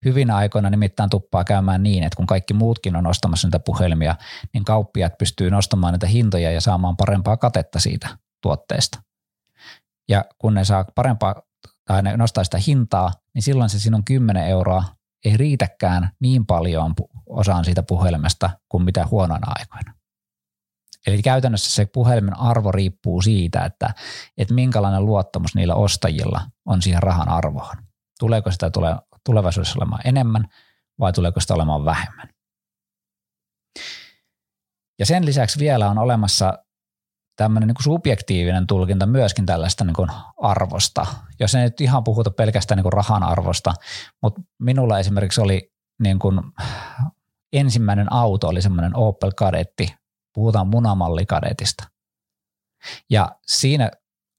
Hyvinä 0.04 0.36
aikoina 0.36 0.70
nimittäin 0.70 1.10
tuppaa 1.10 1.44
käymään 1.44 1.82
niin, 1.82 2.02
että 2.02 2.16
kun 2.16 2.26
kaikki 2.26 2.54
muutkin 2.54 2.96
on 2.96 3.06
ostamassa 3.06 3.46
niitä 3.46 3.58
puhelimia, 3.58 4.16
niin 4.54 4.64
kauppiat 4.64 5.18
pystyy 5.18 5.50
nostamaan 5.50 5.92
niitä 5.92 6.06
hintoja 6.06 6.50
ja 6.50 6.60
saamaan 6.60 6.96
parempaa 6.96 7.36
katetta 7.36 7.80
siitä 7.80 8.18
tuotteesta. 8.42 9.02
Ja 10.08 10.24
kun 10.38 10.54
ne 10.54 10.64
saa 10.64 10.84
parempaa 10.94 11.42
tai 11.84 12.02
ne 12.02 12.16
nostaa 12.16 12.44
sitä 12.44 12.58
hintaa, 12.66 13.12
niin 13.34 13.42
silloin 13.42 13.70
se 13.70 13.78
sinun 13.78 14.04
10 14.04 14.46
euroa 14.46 14.84
ei 15.24 15.36
riitäkään 15.36 16.10
niin 16.20 16.46
paljon 16.46 16.94
osaan 17.26 17.64
siitä 17.64 17.82
puhelimesta 17.82 18.50
kuin 18.68 18.84
mitä 18.84 19.06
huonoina 19.10 19.52
aikoina. 19.58 19.97
Eli 21.14 21.22
käytännössä 21.22 21.70
se 21.70 21.86
puhelimen 21.86 22.38
arvo 22.38 22.72
riippuu 22.72 23.22
siitä, 23.22 23.64
että, 23.64 23.94
että 24.38 24.54
minkälainen 24.54 25.06
luottamus 25.06 25.54
niillä 25.54 25.74
ostajilla 25.74 26.40
on 26.66 26.82
siihen 26.82 27.02
rahan 27.02 27.28
arvoon. 27.28 27.76
Tuleeko 28.20 28.50
sitä 28.50 28.70
tule, 28.70 28.96
tulevaisuudessa 29.24 29.78
olemaan 29.78 30.02
enemmän 30.04 30.44
vai 31.00 31.12
tuleeko 31.12 31.40
sitä 31.40 31.54
olemaan 31.54 31.84
vähemmän. 31.84 32.28
Ja 34.98 35.06
sen 35.06 35.26
lisäksi 35.26 35.58
vielä 35.58 35.90
on 35.90 35.98
olemassa 35.98 36.58
tämmöinen 37.36 37.66
niin 37.66 37.82
subjektiivinen 37.82 38.66
tulkinta 38.66 39.06
myöskin 39.06 39.46
tällaista 39.46 39.84
niin 39.84 39.94
kuin 39.94 40.10
arvosta. 40.42 41.06
Jos 41.40 41.54
ei 41.54 41.62
nyt 41.62 41.80
ihan 41.80 42.04
puhuta 42.04 42.30
pelkästään 42.30 42.76
niin 42.76 42.82
kuin 42.82 42.92
rahan 42.92 43.22
arvosta, 43.22 43.74
mutta 44.22 44.40
minulla 44.58 44.98
esimerkiksi 44.98 45.40
oli 45.40 45.72
niin 46.02 46.18
kuin 46.18 46.40
ensimmäinen 47.52 48.12
auto 48.12 48.48
oli 48.48 48.62
semmoinen 48.62 48.96
Opel 48.96 49.32
Kadetti, 49.36 49.94
puhutaan 50.38 50.68
munamallikadetista. 50.68 51.84
Ja 53.10 53.36
siinä 53.46 53.90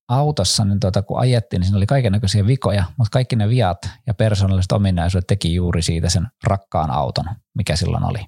autossa, 0.10 0.66
niin 0.66 0.80
tuota, 0.80 1.02
kun 1.02 1.20
ajettiin, 1.20 1.60
niin 1.60 1.66
siinä 1.66 1.78
oli 1.78 1.86
kaikenlaisia 1.86 2.48
vikoja, 2.48 2.84
mutta 2.98 3.12
kaikki 3.12 3.36
ne 3.36 3.50
viat 3.50 3.78
ja 4.08 4.14
persoonalliset 4.14 4.72
ominaisuudet 4.72 5.28
teki 5.28 5.56
juuri 5.56 5.82
siitä 5.82 6.10
sen 6.10 6.28
rakkaan 6.44 6.92
auton, 6.92 7.26
mikä 7.58 7.76
silloin 7.76 8.04
oli. 8.04 8.20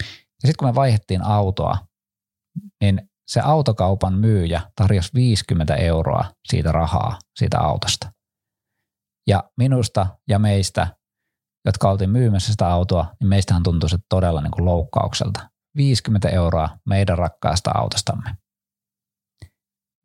Ja 0.00 0.46
sitten 0.46 0.54
kun 0.58 0.68
me 0.68 0.74
vaihdettiin 0.74 1.22
autoa, 1.22 1.78
niin 2.80 3.10
se 3.28 3.40
autokaupan 3.40 4.14
myyjä 4.14 4.60
tarjosi 4.76 5.10
50 5.14 5.74
euroa 5.74 6.24
siitä 6.48 6.72
rahaa 6.72 7.18
siitä 7.38 7.60
autosta. 7.60 8.12
Ja 9.28 9.50
minusta 9.56 10.06
ja 10.28 10.38
meistä, 10.38 10.96
jotka 11.66 11.90
oltiin 11.90 12.10
myymässä 12.10 12.52
sitä 12.52 12.68
autoa, 12.68 13.14
niin 13.20 13.28
meistähän 13.28 13.62
tuntui 13.62 13.90
se 13.90 13.98
todella 14.08 14.40
niin 14.40 14.50
kuin 14.50 14.64
loukkaukselta. 14.64 15.49
50 15.76 16.28
euroa 16.28 16.68
meidän 16.86 17.18
rakkaasta 17.18 17.70
autostamme. 17.74 18.34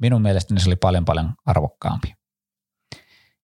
Minun 0.01 0.21
mielestäni 0.21 0.59
se 0.59 0.69
oli 0.69 0.75
paljon 0.75 1.05
paljon 1.05 1.33
arvokkaampi. 1.45 2.13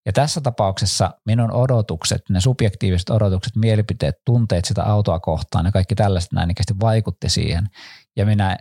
Ja 0.05 0.13
tässä 0.13 0.41
tapauksessa 0.41 1.11
minun 1.25 1.51
odotukset, 1.51 2.21
ne 2.29 2.39
subjektiiviset 2.41 3.09
odotukset, 3.09 3.55
mielipiteet, 3.55 4.15
tunteet 4.25 4.65
sitä 4.65 4.83
autoa 4.83 5.19
kohtaan 5.19 5.65
ja 5.65 5.71
kaikki 5.71 5.95
tällaiset 5.95 6.31
näin 6.31 6.51
ikästi 6.51 6.73
vaikutti 6.81 7.29
siihen. 7.29 7.67
Ja 8.17 8.25
minä 8.25 8.57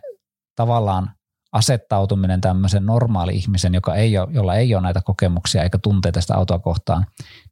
tavallaan 0.56 1.10
asettautuminen 1.52 2.40
tämmöisen 2.40 2.86
normaali 2.86 3.36
ihmisen, 3.36 3.74
joka 3.74 3.94
ei 3.94 4.18
ole, 4.18 4.28
jolla 4.30 4.54
ei 4.54 4.74
ole 4.74 4.82
näitä 4.82 5.00
kokemuksia 5.04 5.62
eikä 5.62 5.78
tunteita 5.78 6.20
sitä 6.20 6.34
autoa 6.34 6.58
kohtaan, 6.58 7.06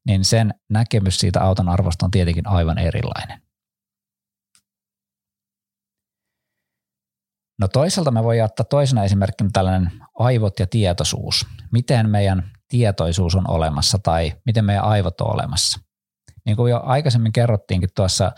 niin 0.06 0.24
sen 0.24 0.54
näkemys 0.70 1.18
siitä 1.20 1.42
auton 1.42 1.68
arvosta 1.68 2.06
on 2.06 2.10
tietenkin 2.10 2.48
aivan 2.48 2.78
erilainen. 2.78 3.42
No 7.60 7.68
toisaalta 7.68 8.10
me 8.10 8.24
voidaan 8.24 8.44
ottaa 8.44 8.64
toisena 8.64 9.04
esimerkkinä 9.04 9.50
tällainen 9.52 9.90
aivot 10.18 10.60
ja 10.60 10.66
tietoisuus. 10.66 11.46
Miten 11.72 12.10
meidän 12.10 12.50
tietoisuus 12.68 13.34
on 13.34 13.50
olemassa 13.50 13.98
tai 14.02 14.32
miten 14.46 14.64
meidän 14.64 14.84
aivot 14.84 15.20
on 15.20 15.34
olemassa. 15.34 15.80
Niin 16.46 16.56
kuin 16.56 16.70
jo 16.70 16.80
aikaisemmin 16.84 17.32
kerrottiinkin 17.32 17.88
tuossa, 17.96 18.32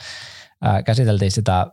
ää, 0.62 0.83
käsiteltiin 0.83 1.30
sitä 1.30 1.66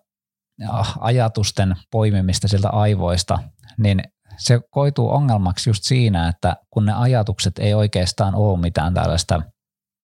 ajatusten 0.99 1.75
poimimista 1.91 2.47
sieltä 2.47 2.69
aivoista, 2.69 3.39
niin 3.77 4.03
se 4.37 4.59
koituu 4.69 5.09
ongelmaksi 5.09 5.69
just 5.69 5.83
siinä, 5.83 6.27
että 6.27 6.55
kun 6.69 6.85
ne 6.85 6.93
ajatukset 6.93 7.59
ei 7.59 7.73
oikeastaan 7.73 8.35
ole 8.35 8.59
mitään 8.59 8.93
tällaista, 8.93 9.41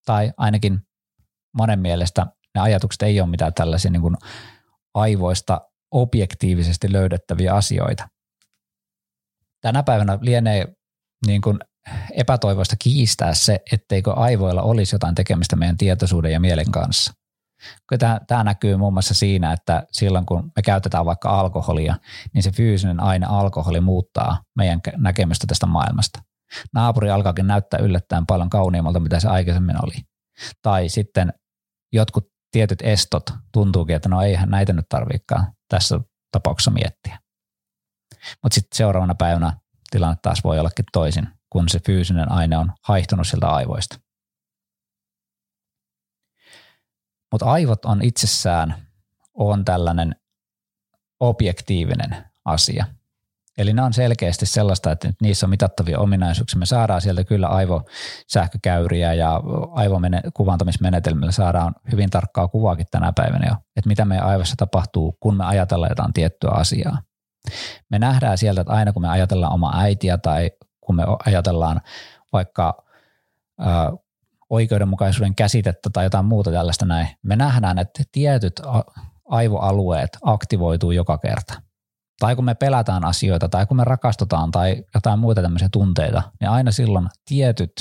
tai 0.06 0.34
ainakin 0.38 0.80
monen 1.58 1.80
mielestä 1.80 2.26
ne 2.56 2.62
ajatukset 2.62 3.02
ei 3.02 3.22
ole 3.22 3.30
mitään 3.30 3.54
tällaisia 3.54 3.92
niin 3.92 4.02
kuin 4.02 4.16
aivoista 4.94 5.62
objektiivisesti 5.94 6.92
löydettäviä 6.92 7.54
asioita. 7.54 8.08
Tänä 9.62 9.84
päivänä 9.84 10.20
lienee 10.22 10.68
niin 11.28 11.42
kuin 11.42 11.60
epätoivoista 12.14 12.76
kiistää 12.84 13.34
se, 13.34 13.60
etteikö 13.72 14.14
aivoilla 14.14 14.62
olisi 14.62 14.96
jotain 14.96 15.16
tekemistä 15.16 15.56
meidän 15.56 15.78
tietoisuuden 15.78 16.32
ja 16.32 16.40
mielen 16.40 16.72
kanssa. 16.72 17.14
Tämä, 18.28 18.44
näkyy 18.44 18.78
muun 18.78 18.94
muassa 18.94 19.14
siinä, 19.14 19.54
että 19.54 19.84
silloin 19.92 20.26
kun 20.26 20.52
me 20.56 20.62
käytetään 20.62 21.06
vaikka 21.06 21.40
alkoholia, 21.40 21.96
niin 22.34 22.44
se 22.44 22.52
fyysinen 22.52 23.00
aine 23.00 23.26
alkoholi 23.30 23.82
muuttaa 23.82 24.44
meidän 24.56 24.80
näkemystä 24.98 25.48
tästä 25.48 25.66
maailmasta. 25.66 26.20
Naapuri 26.74 27.10
alkaakin 27.10 27.48
näyttää 27.48 27.80
yllättäen 27.80 28.26
paljon 28.26 28.50
kauniimmalta, 28.50 29.00
mitä 29.00 29.20
se 29.20 29.28
aikaisemmin 29.28 29.86
oli. 29.86 29.96
Tai 30.62 30.90
sitten 30.90 31.34
jotkut 31.94 32.28
tietyt 32.52 32.82
estot 32.82 33.24
tuntuukin, 33.54 33.96
että 33.96 34.10
no 34.10 34.22
eihän 34.22 34.50
näitä 34.50 34.74
nyt 34.74 34.86
tarvikaan 34.90 35.54
tässä 35.74 36.00
tapauksessa 36.32 36.72
miettiä. 36.72 37.20
Mutta 38.44 38.56
sitten 38.56 38.78
seuraavana 38.78 39.16
päivänä 39.16 39.58
tilanne 39.92 40.18
taas 40.22 40.44
voi 40.44 40.60
ollakin 40.60 40.86
toisin, 40.92 41.28
kun 41.50 41.70
se 41.70 41.80
fyysinen 41.86 42.32
aine 42.32 42.58
on 42.58 42.74
haihtunut 42.82 43.28
sieltä 43.28 43.48
aivoista. 43.50 44.00
Mutta 47.32 47.46
aivot 47.46 47.86
on 47.86 48.02
itsessään 48.02 48.88
on 49.34 49.66
tällainen 49.66 50.16
objektiivinen 51.20 52.26
asia. 52.46 52.86
Eli 53.58 53.74
ne 53.74 53.82
on 53.82 53.94
selkeästi 53.94 54.46
sellaista, 54.46 54.92
että 54.92 55.10
niissä 55.22 55.46
on 55.46 55.50
mitattavia 55.50 56.00
ominaisuuksia. 56.00 56.60
Me 56.60 56.66
saadaan 56.66 57.02
sieltä 57.02 57.24
kyllä 57.24 57.48
aivosähkökäyriä 57.48 59.14
ja 59.14 59.42
aivokuvantamismenetelmillä 59.72 61.32
saadaan 61.32 61.76
hyvin 61.92 62.10
tarkkaa 62.10 62.48
kuvaakin 62.48 62.86
tänä 62.92 63.14
päivänä 63.16 63.48
jo, 63.48 63.56
että 63.76 63.88
mitä 63.88 64.06
meidän 64.06 64.28
aivossa 64.28 64.56
tapahtuu, 64.58 65.18
kun 65.20 65.38
me 65.38 65.46
ajatellaan 65.46 65.92
jotain 65.92 66.14
tiettyä 66.14 66.50
asiaa. 66.50 66.98
Me 67.90 68.00
nähdään 68.00 68.38
sieltä, 68.38 68.62
että 68.62 68.74
aina 68.74 68.94
kun 68.94 69.02
me 69.02 69.10
ajatellaan 69.10 69.54
oma 69.54 69.72
äitiä 69.76 70.18
tai 70.18 70.52
kun 70.82 70.96
me 70.96 71.04
ajatellaan 71.26 71.82
vaikka 72.34 72.84
oikeudenmukaisuuden 74.50 75.36
käsitettä 75.36 75.90
tai 75.94 76.04
jotain 76.06 76.26
muuta 76.26 76.52
tällaista 76.52 76.86
näin, 76.86 77.08
me 77.24 77.36
nähdään, 77.36 77.80
että 77.80 78.04
tietyt 78.12 78.62
aivoalueet 79.26 80.18
aktivoituu 80.22 80.92
joka 80.92 81.18
kerta. 81.18 81.62
Tai 82.20 82.36
kun 82.36 82.46
me 82.46 82.56
pelätään 82.56 83.06
asioita 83.06 83.50
tai 83.50 83.66
kun 83.66 83.78
me 83.78 83.84
rakastutaan 83.84 84.52
tai 84.52 84.84
jotain 84.96 85.20
muita 85.20 85.42
tämmöisiä 85.42 85.70
tunteita, 85.72 86.24
niin 86.40 86.50
aina 86.50 86.72
silloin 86.72 87.10
tietyt 87.26 87.72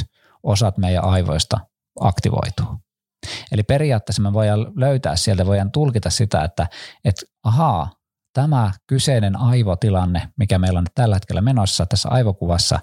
osat 0.42 0.78
meidän 0.78 1.04
aivoista 1.04 1.60
aktivoituu. 2.00 2.66
Eli 3.52 3.62
periaatteessa 3.62 4.22
me 4.22 4.32
voidaan 4.32 4.72
löytää 4.76 5.16
sieltä, 5.16 5.46
voidaan 5.46 5.72
tulkita 5.72 6.10
sitä, 6.10 6.44
että, 6.44 6.66
että 7.04 7.22
ahaa, 7.44 7.90
tämä 8.32 8.72
kyseinen 8.86 9.36
aivotilanne, 9.36 10.28
mikä 10.38 10.58
meillä 10.58 10.78
on 10.78 10.86
tällä 10.94 11.16
hetkellä 11.16 11.40
menossa 11.40 11.86
tässä 11.86 12.08
aivokuvassa, 12.08 12.80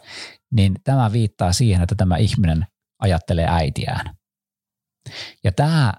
niin 0.51 0.75
tämä 0.83 1.11
viittaa 1.11 1.53
siihen, 1.53 1.83
että 1.83 1.95
tämä 1.95 2.17
ihminen 2.17 2.67
ajattelee 2.99 3.47
äitiään. 3.49 4.15
Ja 5.43 5.51
tämä 5.51 5.93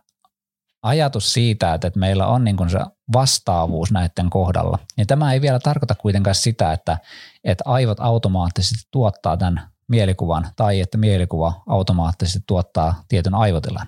ajatus 0.82 1.32
siitä, 1.32 1.74
että 1.74 1.90
meillä 1.96 2.26
on 2.26 2.44
niin 2.44 2.56
kuin 2.56 2.70
se 2.70 2.78
vastaavuus 3.12 3.92
näiden 3.92 4.30
kohdalla, 4.30 4.78
niin 4.96 5.06
tämä 5.06 5.32
ei 5.32 5.40
vielä 5.40 5.58
tarkoita 5.58 5.94
kuitenkaan 5.94 6.34
sitä, 6.34 6.72
että, 6.72 6.98
että 7.44 7.64
aivot 7.66 8.00
automaattisesti 8.00 8.88
tuottaa 8.90 9.36
tämän 9.36 9.70
mielikuvan 9.88 10.48
tai 10.56 10.80
että 10.80 10.98
mielikuva 10.98 11.62
automaattisesti 11.66 12.40
tuottaa 12.46 13.04
tietyn 13.08 13.34
aivotilan. 13.34 13.86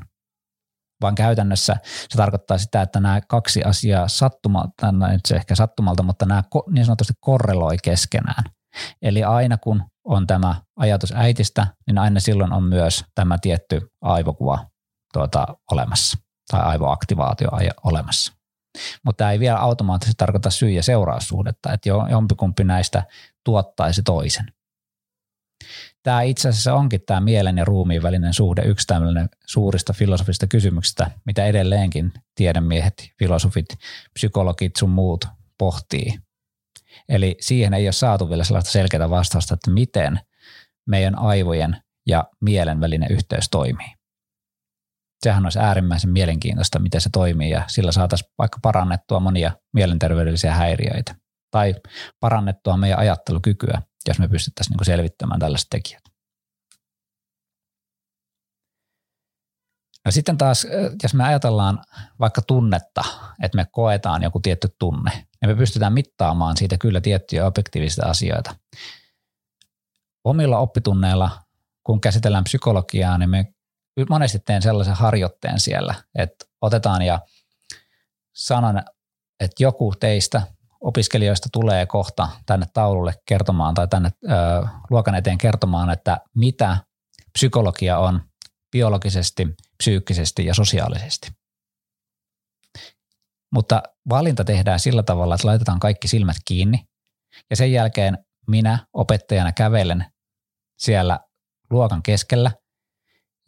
Vaan 1.03 1.15
käytännössä 1.15 1.77
se 1.85 2.17
tarkoittaa 2.17 2.59
sitä, 2.59 2.83
että 2.83 3.01
nämä 3.01 3.21
kaksi 3.21 3.65
asiaa 3.65 4.09
sattumalta, 4.09 4.93
nyt 4.93 5.27
se 5.27 5.37
ehkä 5.37 5.55
sattumalta, 5.55 6.03
mutta 6.03 6.27
nämä 6.27 6.43
niin 6.71 6.85
sanotusti 6.85 7.13
korreloi 7.21 7.77
keskenään. 7.83 8.45
Eli 9.03 9.25
aina 9.25 9.59
kun 9.59 9.83
on 10.05 10.27
tämä 10.27 10.55
ajatus 10.77 11.13
äitistä, 11.17 11.67
niin 11.87 11.99
aina 11.99 12.21
silloin 12.21 12.53
on 12.53 12.63
myös 12.63 13.05
tämä 13.15 13.39
tietty 13.39 13.81
aivokuva 14.01 14.67
tuota, 15.13 15.47
olemassa 15.71 16.19
tai 16.51 16.61
aivoaktivaatio 16.61 17.49
olemassa. 17.85 18.42
Mutta 19.03 19.19
tämä 19.19 19.33
ei 19.33 19.41
vielä 19.41 19.59
automaattisesti 19.59 20.19
tarkoita 20.19 20.51
syy- 20.51 20.71
ja 20.71 20.83
seuraussuhdetta, 20.83 21.73
että 21.73 21.89
jompikumpi 22.11 22.65
näistä 22.65 23.03
tuottaisi 23.45 24.03
toisen. 24.03 24.47
Tämä 26.03 26.23
itse 26.23 26.49
asiassa 26.49 26.75
onkin 26.75 27.01
tämä 27.07 27.21
mielen 27.21 27.59
ja 27.59 27.65
ruumiin 27.65 28.03
välinen 28.03 28.35
suhde 28.35 28.63
yksi 28.63 28.87
tämmöinen 28.87 29.29
suurista 29.47 29.93
filosofista 29.93 30.47
kysymyksistä, 30.47 31.11
mitä 31.27 31.47
edelleenkin 31.47 32.13
tiedemiehet, 32.35 33.11
filosofit, 33.19 33.69
psykologit 34.15 34.77
sun 34.77 34.91
muut 34.91 35.25
pohtii. 35.59 36.19
Eli 37.09 37.37
siihen 37.41 37.75
ei 37.75 37.87
ole 37.87 37.93
saatu 37.93 38.31
vielä 38.31 38.45
sellaista 38.45 38.71
selkeää 38.71 39.11
vastausta, 39.11 39.55
että 39.55 39.71
miten 39.71 40.21
meidän 40.87 41.19
aivojen 41.19 41.77
ja 42.07 42.25
mielen 42.41 42.81
välinen 42.81 43.13
yhteys 43.13 43.51
toimii 43.51 44.02
sehän 45.23 45.47
olisi 45.47 45.59
äärimmäisen 45.59 46.11
mielenkiintoista, 46.11 46.79
miten 46.79 47.01
se 47.01 47.11
toimii 47.13 47.51
ja 47.51 47.65
sillä 47.69 47.93
saataisiin 47.93 48.31
vaikka 48.39 48.59
parannettua 48.63 49.21
monia 49.21 49.53
mielenterveydellisiä 49.73 50.55
häiriöitä 50.55 51.15
tai 51.51 51.75
parannettua 52.21 52.77
meidän 52.77 52.99
ajattelukykyä, 52.99 53.83
jos 54.09 54.19
me 54.19 54.29
pystyttäisiin 54.29 54.77
niin 54.77 54.87
selvittämään 54.87 55.41
tällaiset 55.41 55.69
tekijät. 55.71 56.03
No 60.05 60.11
sitten 60.11 60.39
taas, 60.39 60.67
jos 61.03 61.15
me 61.15 61.25
ajatellaan 61.25 61.85
vaikka 62.21 62.43
tunnetta, 62.43 63.05
että 63.43 63.57
me 63.57 63.67
koetaan 63.73 64.23
joku 64.23 64.41
tietty 64.41 64.69
tunne, 64.79 65.11
niin 65.13 65.51
me 65.51 65.55
pystytään 65.55 65.93
mittaamaan 65.93 66.57
siitä 66.57 66.77
kyllä 66.79 67.01
tiettyjä 67.01 67.47
objektiivisia 67.47 68.05
asioita. 68.07 68.57
Omilla 70.25 70.59
oppitunneilla, 70.59 71.31
kun 71.87 72.01
käsitellään 72.01 72.45
psykologiaa, 72.45 73.19
niin 73.19 73.31
me 73.31 73.55
monesti 74.11 74.39
teen 74.39 74.63
sellaisen 74.63 74.95
harjoitteen 74.95 75.61
siellä, 75.61 75.95
että 76.19 76.45
otetaan 76.61 77.03
ja 77.03 77.21
sanon, 78.35 78.79
että 79.41 79.63
joku 79.63 79.95
teistä 80.01 80.43
opiskelijoista 80.81 81.49
tulee 81.53 81.87
kohta 81.87 82.29
tänne 82.47 82.67
taululle 82.73 83.15
kertomaan 83.27 83.75
tai 83.75 83.89
tänne 83.89 84.11
ö, 84.25 84.29
luokan 84.91 85.15
eteen 85.15 85.39
kertomaan, 85.39 85.91
että 85.91 86.19
mitä 86.35 86.77
psykologia 87.33 87.99
on 87.99 88.23
biologisesti, 88.73 89.49
psyykkisesti 89.79 90.47
ja 90.47 90.55
sosiaalisesti. 90.55 91.33
Mutta 93.53 93.83
valinta 94.09 94.45
tehdään 94.45 94.81
sillä 94.81 95.03
tavalla, 95.03 95.35
että 95.35 95.49
laitetaan 95.49 95.81
kaikki 95.81 96.09
silmät 96.09 96.37
kiinni 96.45 96.85
ja 97.51 97.57
sen 97.57 97.73
jälkeen 97.73 98.19
minä 98.49 98.87
opettajana 98.93 99.53
kävelen 99.53 100.05
siellä 100.79 101.21
luokan 101.71 102.03
keskellä 102.03 102.51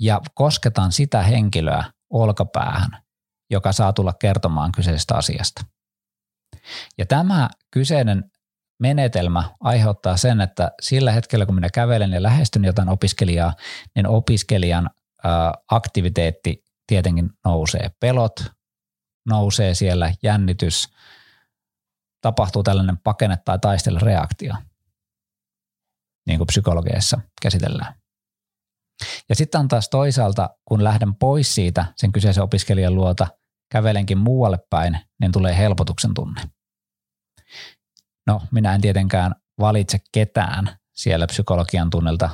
ja 0.04 0.20
kosketaan 0.34 0.92
sitä 0.92 1.22
henkilöä 1.22 1.84
olkapäähän, 2.10 3.02
joka 3.50 3.72
saa 3.72 3.92
tulla 3.92 4.12
kertomaan 4.12 4.72
kyseisestä 4.72 5.14
asiasta. 5.14 5.64
Ja 6.98 7.06
tämä 7.06 7.50
kyseinen 7.70 8.30
menetelmä 8.80 9.50
aiheuttaa 9.60 10.16
sen, 10.16 10.40
että 10.40 10.72
sillä 10.80 11.12
hetkellä 11.12 11.46
kun 11.46 11.54
minä 11.54 11.68
kävelen 11.70 12.12
ja 12.12 12.22
lähestyn 12.22 12.64
jotain 12.64 12.88
opiskelijaa, 12.88 13.54
niin 13.94 14.06
opiskelijan 14.06 14.90
aktiviteetti 15.70 16.64
tietenkin 16.86 17.30
nousee. 17.44 17.90
Pelot 18.00 18.44
nousee 19.28 19.74
siellä, 19.74 20.12
jännitys, 20.22 20.88
tapahtuu 22.20 22.62
tällainen 22.62 22.98
pakene- 22.98 23.42
tai 23.44 23.58
taistelereaktio, 23.58 24.54
niin 26.26 26.38
kuin 26.38 26.46
psykologiassa 26.46 27.20
käsitellään. 27.42 28.03
Ja 29.28 29.34
sitten 29.34 29.60
on 29.60 29.68
taas 29.68 29.88
toisaalta, 29.88 30.50
kun 30.64 30.84
lähden 30.84 31.14
pois 31.14 31.54
siitä 31.54 31.84
sen 31.96 32.12
kyseisen 32.12 32.44
opiskelijan 32.44 32.94
luota, 32.94 33.26
kävelenkin 33.72 34.18
muualle 34.18 34.58
päin, 34.70 34.98
niin 35.20 35.32
tulee 35.32 35.58
helpotuksen 35.58 36.14
tunne. 36.14 36.40
No, 38.26 38.42
minä 38.52 38.74
en 38.74 38.80
tietenkään 38.80 39.34
valitse 39.60 39.98
ketään 40.12 40.76
siellä 40.92 41.26
psykologian 41.26 41.90
tunnelta 41.90 42.30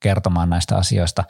kertomaan 0.00 0.50
näistä 0.50 0.76
asioista, 0.76 1.24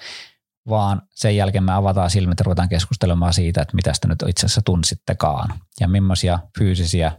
vaan 0.68 1.02
sen 1.10 1.36
jälkeen 1.36 1.64
me 1.64 1.72
avataan 1.72 2.10
silmät 2.10 2.38
ja 2.40 2.44
ruvetaan 2.44 2.68
keskustelemaan 2.68 3.32
siitä, 3.32 3.62
että 3.62 3.76
mitä 3.76 3.94
sitä 3.94 4.08
nyt 4.08 4.24
itse 4.28 4.46
asiassa 4.46 4.62
tunsittekaan 4.64 5.54
ja 5.80 5.88
millaisia 5.88 6.38
fyysisiä 6.58 7.12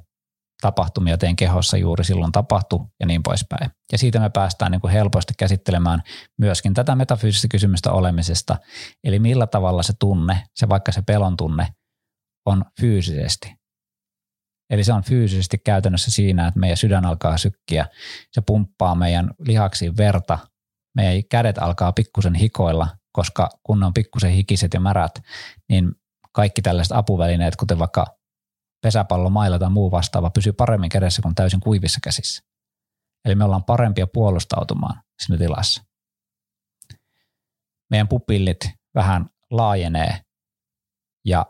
tapahtumia 0.62 1.18
teidän 1.18 1.36
kehossa 1.36 1.78
juuri 1.78 2.04
silloin 2.04 2.32
tapahtui 2.32 2.86
ja 3.00 3.06
niin 3.06 3.24
poispäin. 3.24 3.72
Ja 3.92 3.98
siitä 3.98 4.20
me 4.20 4.30
päästään 4.30 4.72
niin 4.72 4.82
kuin 4.82 4.94
helposti 4.94 5.34
käsittelemään 5.38 6.02
myöskin 6.38 6.74
tätä 6.74 6.96
metafyysistä 6.96 7.48
kysymystä 7.48 7.92
olemisesta, 7.92 8.58
eli 9.04 9.20
millä 9.20 9.48
tavalla 9.48 9.84
se 9.84 9.94
tunne, 10.00 10.44
se 10.56 10.70
vaikka 10.70 10.92
se 10.92 11.02
pelon 11.02 11.38
tunne, 11.38 11.68
on 12.46 12.66
fyysisesti. 12.82 13.54
Eli 14.70 14.84
se 14.84 14.94
on 14.94 15.04
fyysisesti 15.04 15.58
käytännössä 15.58 16.12
siinä, 16.12 16.48
että 16.48 16.60
meidän 16.60 16.78
sydän 16.78 17.06
alkaa 17.06 17.38
sykkiä, 17.38 17.86
se 18.32 18.42
pumppaa 18.42 18.96
meidän 18.96 19.32
lihaksiin 19.40 19.98
verta, 19.98 20.40
meidän 20.96 21.24
kädet 21.32 21.58
alkaa 21.58 21.94
pikkusen 21.94 22.36
hikoilla, 22.36 22.88
koska 23.12 23.50
kun 23.64 23.80
ne 23.80 23.86
on 23.86 23.94
pikkusen 23.94 24.32
hikiset 24.32 24.74
ja 24.74 24.80
märät, 24.80 25.12
niin 25.70 25.92
kaikki 26.32 26.62
tällaiset 26.62 26.98
apuvälineet, 26.98 27.56
kuten 27.56 27.80
vaikka 27.80 28.06
pesäpallo, 28.82 29.30
mailla 29.30 29.60
tai 29.60 29.70
muu 29.70 29.92
vastaava 29.92 30.30
pysyy 30.30 30.54
paremmin 30.54 30.90
kädessä 30.90 31.22
kuin 31.22 31.36
täysin 31.36 31.60
kuivissa 31.60 32.00
käsissä. 32.04 32.44
Eli 33.26 33.36
me 33.36 33.44
ollaan 33.44 33.64
parempia 33.64 34.08
puolustautumaan 34.08 35.04
siinä 35.20 35.38
tilassa. 35.38 35.84
Meidän 37.90 38.08
pupillit 38.08 38.70
vähän 38.96 39.30
laajenee 39.52 40.22
ja 41.26 41.46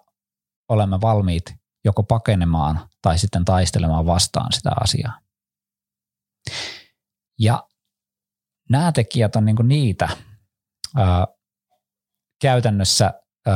olemme 0.70 1.02
valmiit 1.02 1.56
joko 1.86 2.04
pakenemaan 2.04 2.90
tai 3.02 3.18
sitten 3.18 3.46
taistelemaan 3.46 4.06
vastaan 4.06 4.54
sitä 4.54 4.72
asiaa. 4.82 5.20
Ja 7.40 7.68
nämä 8.70 8.92
tekijät 8.92 9.36
on 9.36 9.46
niinku 9.46 9.64
niitä 9.64 10.10
ää, 10.96 11.28
käytännössä, 12.42 13.14
ää, 13.46 13.56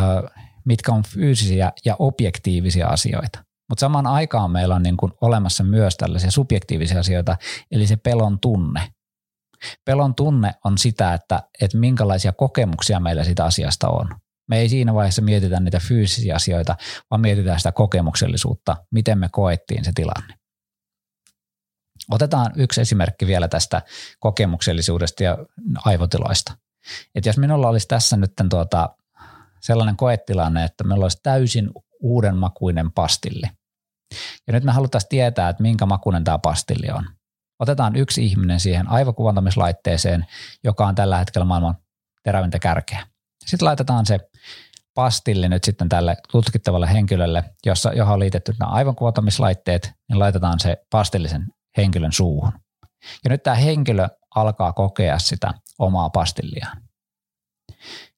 mitkä 0.65 0.91
on 0.91 1.03
fyysisiä 1.03 1.71
ja 1.85 1.95
objektiivisia 1.99 2.87
asioita. 2.87 3.50
Mutta 3.71 3.79
samaan 3.79 4.07
aikaan 4.07 4.51
meillä 4.51 4.75
on 4.75 4.83
niin 4.83 4.97
kuin 4.97 5.11
olemassa 5.21 5.63
myös 5.63 5.97
tällaisia 5.97 6.31
subjektiivisia 6.31 6.99
asioita, 6.99 7.37
eli 7.71 7.87
se 7.87 7.95
pelon 7.95 8.39
tunne. 8.39 8.93
Pelon 9.85 10.15
tunne 10.15 10.53
on 10.63 10.77
sitä, 10.77 11.13
että, 11.13 11.43
että 11.61 11.77
minkälaisia 11.77 12.31
kokemuksia 12.31 12.99
meillä 12.99 13.23
siitä 13.23 13.45
asiasta 13.45 13.89
on. 13.89 14.09
Me 14.47 14.59
ei 14.59 14.69
siinä 14.69 14.93
vaiheessa 14.93 15.21
mietitä 15.21 15.59
niitä 15.59 15.79
fyysisiä 15.79 16.35
asioita, 16.35 16.75
vaan 17.11 17.21
mietitään 17.21 17.59
sitä 17.59 17.71
kokemuksellisuutta, 17.71 18.77
miten 18.91 19.19
me 19.19 19.29
koettiin 19.31 19.85
se 19.85 19.91
tilanne. 19.95 20.33
Otetaan 22.11 22.51
yksi 22.55 22.81
esimerkki 22.81 23.27
vielä 23.27 23.47
tästä 23.47 23.81
kokemuksellisuudesta 24.19 25.23
ja 25.23 25.37
aivotiloista. 25.85 26.57
Et 27.15 27.25
jos 27.25 27.37
minulla 27.37 27.69
olisi 27.69 27.87
tässä 27.87 28.17
nyt 28.17 28.31
tuota, 28.49 28.89
sellainen 29.61 29.97
koetilanne, 29.97 30.63
että 30.63 30.83
meillä 30.83 31.03
olisi 31.05 31.19
täysin 31.23 31.69
uuden 32.01 32.37
makuinen 32.37 32.91
pastilli, 32.91 33.60
ja 34.47 34.53
nyt 34.53 34.63
me 34.63 34.71
haluttaisiin 34.71 35.09
tietää, 35.09 35.49
että 35.49 35.63
minkä 35.63 35.85
makuinen 35.85 36.23
tämä 36.23 36.37
pastilli 36.37 36.91
on. 36.91 37.05
Otetaan 37.59 37.95
yksi 37.95 38.25
ihminen 38.25 38.59
siihen 38.59 38.87
aivokuvantamislaitteeseen, 38.87 40.25
joka 40.63 40.87
on 40.87 40.95
tällä 40.95 41.17
hetkellä 41.17 41.45
maailman 41.45 41.77
terävintä 42.23 42.59
kärkeä. 42.59 43.07
Sitten 43.45 43.65
laitetaan 43.65 44.05
se 44.05 44.19
pastilli 44.93 45.49
nyt 45.49 45.63
sitten 45.63 45.89
tälle 45.89 46.17
tutkittavalle 46.31 46.93
henkilölle, 46.93 47.43
jossa, 47.65 47.93
johon 47.93 48.13
on 48.13 48.19
liitetty 48.19 48.53
nämä 48.59 48.71
aivokuvantamislaitteet, 48.71 49.91
niin 50.09 50.19
laitetaan 50.19 50.59
se 50.59 50.77
pastillisen 50.89 51.47
henkilön 51.77 52.11
suuhun. 52.11 52.51
Ja 53.23 53.29
nyt 53.29 53.43
tämä 53.43 53.55
henkilö 53.55 54.07
alkaa 54.35 54.73
kokea 54.73 55.19
sitä 55.19 55.53
omaa 55.79 56.09
pastilliaan. 56.09 56.77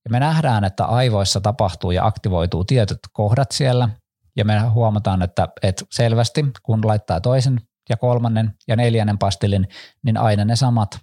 Ja 0.05 0.09
me 0.09 0.19
nähdään, 0.19 0.63
että 0.63 0.85
aivoissa 0.85 1.41
tapahtuu 1.41 1.91
ja 1.91 2.05
aktivoituu 2.05 2.63
tietyt 2.63 2.99
kohdat 3.13 3.51
siellä– 3.51 3.89
ja 4.35 4.45
me 4.45 4.59
huomataan, 4.59 5.21
että, 5.21 5.47
että 5.63 5.85
selvästi 5.91 6.45
kun 6.63 6.87
laittaa 6.87 7.21
toisen 7.21 7.61
ja 7.89 7.97
kolmannen 7.97 8.53
ja 8.67 8.75
neljännen 8.75 9.17
pastillin, 9.17 9.67
niin 10.05 10.17
aina 10.17 10.45
ne 10.45 10.55
samat 10.55 10.99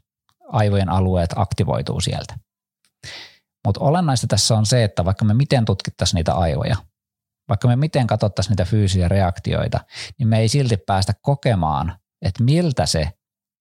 aivojen 0.49 0.88
alueet 0.88 1.31
aktivoituu 1.37 2.01
sieltä. 2.01 2.35
Mutta 3.66 3.81
olennaista 3.81 4.27
tässä 4.27 4.55
on 4.57 4.66
se, 4.66 4.85
että 4.85 5.05
vaikka 5.05 5.25
me 5.25 5.35
miten 5.35 5.64
tutkittaisiin 5.64 6.16
niitä 6.16 6.35
aivoja, 6.35 6.77
vaikka 7.49 7.69
me 7.69 7.77
miten 7.77 8.07
katsottaisiin 8.07 8.53
niitä 8.53 8.64
fyysisiä 8.64 9.09
reaktioita, 9.09 9.81
niin 10.19 10.29
me 10.29 10.38
ei 10.38 10.49
silti 10.49 10.77
päästä 10.77 11.14
kokemaan, 11.23 11.99
että 12.23 12.45
miltä 12.45 12.87
se 12.87 13.12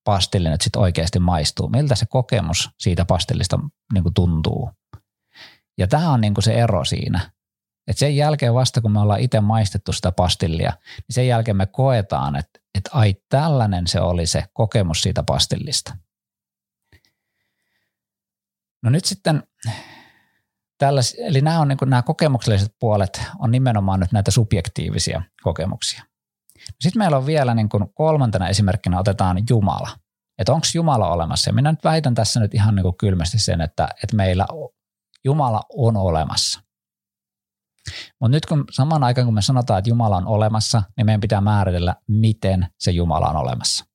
pastilli 0.03 0.49
nyt 0.49 0.61
sitten 0.61 0.81
oikeasti 0.81 1.19
maistuu, 1.19 1.69
miltä 1.69 1.95
se 1.95 2.05
kokemus 2.05 2.69
siitä 2.79 3.05
pastillista 3.05 3.59
niin 3.93 4.03
kuin 4.03 4.13
tuntuu. 4.13 4.71
Ja 5.77 5.87
tämä 5.87 6.11
on 6.11 6.21
niin 6.21 6.33
kuin 6.33 6.43
se 6.43 6.53
ero 6.53 6.85
siinä. 6.85 7.31
Et 7.89 7.97
sen 7.97 8.15
jälkeen 8.15 8.53
vasta, 8.53 8.81
kun 8.81 8.91
me 8.91 8.99
ollaan 8.99 9.19
itse 9.19 9.41
maistettu 9.41 9.93
sitä 9.93 10.11
pastillia, 10.11 10.73
niin 10.97 11.13
sen 11.13 11.27
jälkeen 11.27 11.57
me 11.57 11.65
koetaan, 11.65 12.35
että, 12.35 12.59
että 12.75 12.89
ai 12.93 13.15
tällainen 13.29 13.87
se 13.87 14.01
oli 14.01 14.25
se 14.25 14.43
kokemus 14.53 15.01
siitä 15.01 15.23
pastillista. 15.23 15.97
No 18.83 18.89
nyt 18.89 19.05
sitten 19.05 19.43
Tälläs, 20.79 21.15
eli 21.17 21.41
nämä, 21.41 21.59
on, 21.59 21.67
niin 21.67 21.77
kuin, 21.77 21.89
nämä 21.89 22.01
kokemukselliset 22.01 22.75
puolet 22.79 23.21
on 23.39 23.51
nimenomaan 23.51 23.99
nyt 23.99 24.11
näitä 24.11 24.31
subjektiivisia 24.31 25.21
kokemuksia. 25.43 26.03
Sitten 26.79 26.99
meillä 26.99 27.17
on 27.17 27.25
vielä 27.25 27.53
niin 27.53 27.69
kuin 27.69 27.93
kolmantena 27.93 28.47
esimerkkinä 28.47 28.99
otetaan 28.99 29.37
Jumala. 29.49 29.89
Että 30.37 30.53
onko 30.53 30.67
Jumala 30.73 31.09
olemassa? 31.09 31.49
Ja 31.49 31.53
minä 31.53 31.71
nyt 31.71 31.83
väitän 31.83 32.15
tässä 32.15 32.39
nyt 32.39 32.53
ihan 32.53 32.75
niin 32.75 32.83
kuin 32.83 32.97
kylmästi 32.97 33.39
sen, 33.39 33.61
että, 33.61 33.89
että 34.03 34.15
meillä 34.15 34.45
Jumala 35.25 35.61
on 35.77 35.97
olemassa. 35.97 36.61
Mutta 38.21 38.35
nyt 38.35 38.45
kun 38.45 38.65
samaan 38.71 39.03
aikaan 39.03 39.27
kun 39.27 39.33
me 39.33 39.41
sanotaan, 39.41 39.79
että 39.79 39.89
Jumala 39.89 40.17
on 40.17 40.27
olemassa, 40.27 40.83
niin 40.97 41.05
meidän 41.05 41.21
pitää 41.21 41.41
määritellä, 41.41 41.95
miten 42.07 42.67
se 42.79 42.91
Jumala 42.91 43.29
on 43.29 43.35
olemassa. 43.35 43.85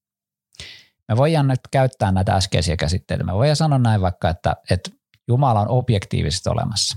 Me 1.08 1.16
voidaan 1.16 1.48
nyt 1.48 1.60
käyttää 1.70 2.12
näitä 2.12 2.34
äskeisiä 2.36 2.76
käsitteitä. 2.76 3.24
Me 3.24 3.34
voidaan 3.34 3.56
sanoa 3.56 3.78
näin 3.78 4.00
vaikka, 4.00 4.28
että, 4.28 4.56
että 4.70 4.90
Jumala 5.28 5.60
on 5.60 5.68
objektiivisesti 5.68 6.48
olemassa. 6.48 6.96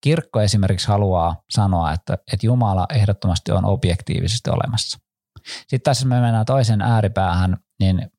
Kirkko 0.00 0.40
esimerkiksi 0.40 0.88
haluaa 0.88 1.36
sanoa, 1.50 1.92
että, 1.92 2.14
että 2.32 2.46
Jumala 2.46 2.86
ehdottomasti 2.94 3.52
on 3.52 3.64
objektiivisesti 3.64 4.50
olemassa. 4.50 4.98
Sitten 5.46 5.80
tässä 5.80 6.06
me 6.06 6.20
mennään 6.20 6.46
toisen 6.46 6.82
ääripäähän, 6.82 7.56
niin 7.80 8.10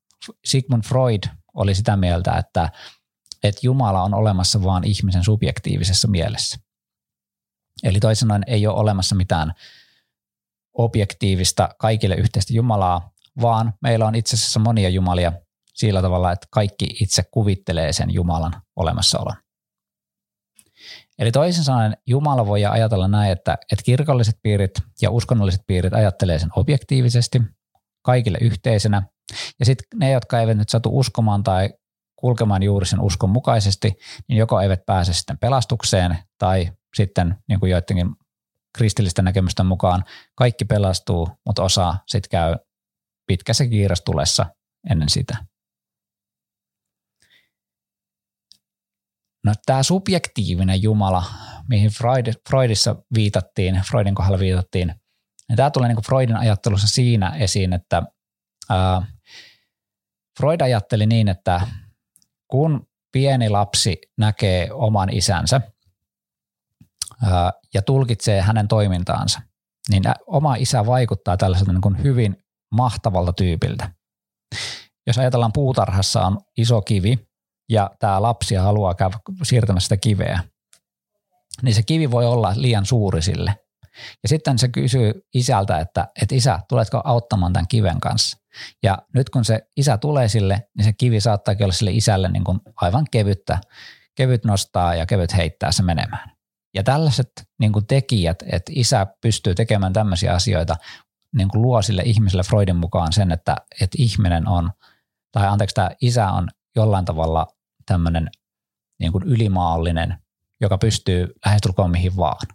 Sigmund 0.45 0.83
Freud 0.83 1.23
oli 1.53 1.75
sitä 1.75 1.95
mieltä, 1.97 2.33
että, 2.33 2.69
että 3.43 3.59
Jumala 3.63 4.03
on 4.03 4.13
olemassa 4.13 4.63
vain 4.63 4.83
ihmisen 4.83 5.23
subjektiivisessa 5.23 6.07
mielessä. 6.07 6.57
Eli 7.83 7.99
toisin 7.99 8.19
sanoen 8.19 8.43
ei 8.47 8.67
ole 8.67 8.79
olemassa 8.79 9.15
mitään 9.15 9.53
objektiivista 10.73 11.69
kaikille 11.79 12.15
yhteistä 12.15 12.53
Jumalaa, 12.53 13.11
vaan 13.41 13.73
meillä 13.81 14.05
on 14.05 14.15
itse 14.15 14.35
asiassa 14.35 14.59
monia 14.59 14.89
jumalia 14.89 15.31
sillä 15.73 16.01
tavalla, 16.01 16.31
että 16.31 16.47
kaikki 16.51 16.85
itse 17.01 17.23
kuvittelee 17.31 17.93
sen 17.93 18.13
Jumalan 18.13 18.61
olemassaolon. 18.75 19.35
Eli 21.19 21.31
toisin 21.31 21.63
sanoen 21.63 21.97
Jumala 22.07 22.45
voi 22.47 22.65
ajatella 22.65 23.07
näin, 23.07 23.31
että, 23.31 23.57
että 23.71 23.83
kirkolliset 23.83 24.35
piirit 24.41 24.71
ja 25.01 25.11
uskonnolliset 25.11 25.61
piirit 25.67 25.93
ajattelee 25.93 26.39
sen 26.39 26.49
objektiivisesti, 26.55 27.41
kaikille 28.01 28.37
yhteisenä. 28.41 29.03
Ja 29.59 29.65
sitten 29.65 29.99
ne, 29.99 30.11
jotka 30.11 30.39
eivät 30.39 30.57
nyt 30.57 30.69
satu 30.69 30.99
uskomaan 30.99 31.43
tai 31.43 31.69
kulkemaan 32.15 32.63
juuri 32.63 32.85
sen 32.85 33.01
uskon 33.01 33.29
mukaisesti, 33.29 33.97
niin 34.27 34.37
joko 34.37 34.61
eivät 34.61 34.85
pääse 34.85 35.13
sitten 35.13 35.37
pelastukseen 35.37 36.17
tai 36.37 36.71
sitten 36.95 37.35
niin 37.47 37.59
kuin 37.59 37.71
joidenkin 37.71 38.15
kristillisten 38.77 39.25
näkemysten 39.25 39.65
mukaan 39.65 40.03
kaikki 40.35 40.65
pelastuu, 40.65 41.29
mutta 41.45 41.63
osa 41.63 41.95
sitten 42.07 42.29
käy 42.29 42.55
pitkässä 43.27 43.67
kiirastulessa 43.67 44.45
ennen 44.89 45.09
sitä. 45.09 45.37
No 49.43 49.53
tämä 49.65 49.83
subjektiivinen 49.83 50.83
Jumala, 50.83 51.23
mihin 51.69 51.89
Freud, 51.89 52.33
Freudissa 52.49 52.95
viitattiin, 53.15 53.81
Freudin 53.89 54.15
kohdalla 54.15 54.39
viitattiin, 54.39 54.87
niin 55.49 55.57
tämä 55.57 55.71
tulee 55.71 55.87
niin 55.89 55.95
kuin 55.95 56.05
Freudin 56.05 56.35
ajattelussa 56.35 56.87
siinä 56.87 57.35
esiin, 57.35 57.73
että 57.73 58.03
ää, 58.69 59.01
Freud 60.39 60.61
ajatteli 60.61 61.05
niin, 61.05 61.27
että 61.27 61.61
kun 62.47 62.87
pieni 63.11 63.49
lapsi 63.49 64.01
näkee 64.17 64.71
oman 64.71 65.09
isänsä 65.09 65.61
ja 67.73 67.81
tulkitsee 67.81 68.41
hänen 68.41 68.67
toimintaansa, 68.67 69.41
niin 69.89 70.03
oma 70.27 70.55
isä 70.55 70.85
vaikuttaa 70.85 71.37
tällaiselta 71.37 71.73
niin 71.73 71.81
kuin 71.81 72.03
hyvin 72.03 72.37
mahtavalta 72.71 73.33
tyypiltä. 73.33 73.91
Jos 75.07 75.17
ajatellaan 75.17 75.53
puutarhassa 75.53 76.25
on 76.25 76.39
iso 76.57 76.81
kivi, 76.81 77.27
ja 77.69 77.91
tämä 77.99 78.21
lapsi 78.21 78.55
haluaa 78.55 78.93
käydä 78.93 79.19
siirtämässä 79.43 79.85
sitä 79.85 79.97
kiveä, 79.97 80.39
niin 81.61 81.75
se 81.75 81.83
kivi 81.83 82.11
voi 82.11 82.25
olla 82.25 82.53
liian 82.55 82.85
suuri 82.85 83.21
sille. 83.21 83.55
Ja 84.23 84.29
sitten 84.29 84.59
se 84.59 84.67
kysyy 84.67 85.13
isältä, 85.33 85.79
että, 85.79 86.07
että 86.21 86.35
isä, 86.35 86.59
tuletko 86.69 87.01
auttamaan 87.03 87.53
tämän 87.53 87.67
kiven 87.67 87.99
kanssa? 87.99 88.37
Ja 88.83 88.97
nyt 89.13 89.29
kun 89.29 89.45
se 89.45 89.61
isä 89.77 89.97
tulee 89.97 90.27
sille, 90.27 90.67
niin 90.77 90.85
se 90.85 90.93
kivi 90.93 91.21
saattaa 91.21 91.55
olla 91.61 91.73
sille 91.73 91.91
isälle 91.91 92.29
niin 92.29 92.43
kuin 92.43 92.59
aivan 92.75 93.05
kevyttä, 93.11 93.57
kevyt 94.15 94.45
nostaa 94.45 94.95
ja 94.95 95.05
kevyt 95.05 95.35
heittää 95.35 95.71
se 95.71 95.83
menemään. 95.83 96.34
Ja 96.75 96.83
tällaiset 96.83 97.31
niin 97.59 97.73
kuin 97.73 97.87
tekijät, 97.87 98.43
että 98.51 98.71
isä 98.75 99.07
pystyy 99.21 99.55
tekemään 99.55 99.93
tämmöisiä 99.93 100.33
asioita, 100.33 100.75
niin 101.35 101.49
kuin 101.49 101.61
luo 101.61 101.81
sille 101.81 102.01
ihmiselle 102.05 102.43
Freudin 102.43 102.75
mukaan 102.75 103.13
sen, 103.13 103.31
että, 103.31 103.55
että 103.81 103.95
ihminen 103.99 104.47
on, 104.47 104.71
tai 105.31 105.47
anteeksi, 105.47 105.73
tämä 105.73 105.89
isä 106.01 106.31
on 106.31 106.49
jollain 106.75 107.05
tavalla 107.05 107.47
tämmöinen 107.85 108.29
niin 108.99 109.11
kuin 109.11 109.23
ylimaallinen, 109.23 110.17
joka 110.61 110.77
pystyy 110.77 111.33
lähestulkoon 111.45 111.91
mihin 111.91 112.17
vaan. 112.17 112.47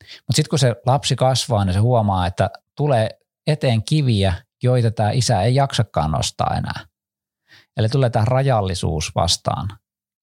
Mutta 0.00 0.36
sitten 0.36 0.50
kun 0.50 0.58
se 0.58 0.76
lapsi 0.86 1.16
kasvaa, 1.16 1.64
niin 1.64 1.74
se 1.74 1.80
huomaa, 1.80 2.26
että 2.26 2.50
tulee 2.76 3.08
eteen 3.46 3.84
kiviä, 3.84 4.34
joita 4.62 4.90
tämä 4.90 5.10
isä 5.10 5.42
ei 5.42 5.54
jaksakaan 5.54 6.10
nostaa 6.10 6.56
enää. 6.56 6.86
Eli 7.76 7.88
tulee 7.88 8.10
tämä 8.10 8.24
rajallisuus 8.24 9.14
vastaan. 9.14 9.68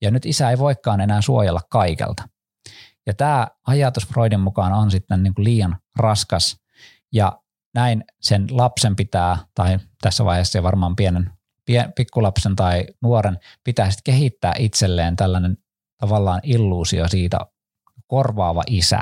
Ja 0.02 0.12
nyt 0.12 0.26
isä 0.26 0.50
ei 0.50 0.58
voikaan 0.58 1.02
enää 1.02 1.22
suojella 1.22 1.62
kaikelta. 1.70 2.24
Ja 3.08 3.14
tämä 3.14 3.48
ajatus 3.68 4.08
Freudin 4.08 4.40
mukaan 4.40 4.74
on 4.74 4.92
sitten 4.92 5.24
niin 5.24 5.34
kuin 5.34 5.46
liian 5.46 5.78
raskas 5.96 6.58
ja 7.14 7.42
näin 7.74 8.04
sen 8.22 8.48
lapsen 8.52 8.96
pitää, 8.96 9.38
tai 9.56 9.80
tässä 10.02 10.26
vaiheessa 10.26 10.64
varmaan 10.64 10.96
pienen 10.96 11.34
pikkulapsen 11.96 12.56
tai 12.56 12.86
nuoren 13.02 13.40
pitää 13.64 13.92
sitten 13.92 14.14
kehittää 14.14 14.54
itselleen 14.58 15.16
tällainen 15.16 15.58
tavallaan 15.98 16.42
illuusio 16.44 17.08
siitä 17.08 17.40
korvaava 18.08 18.64
isä. 18.68 19.00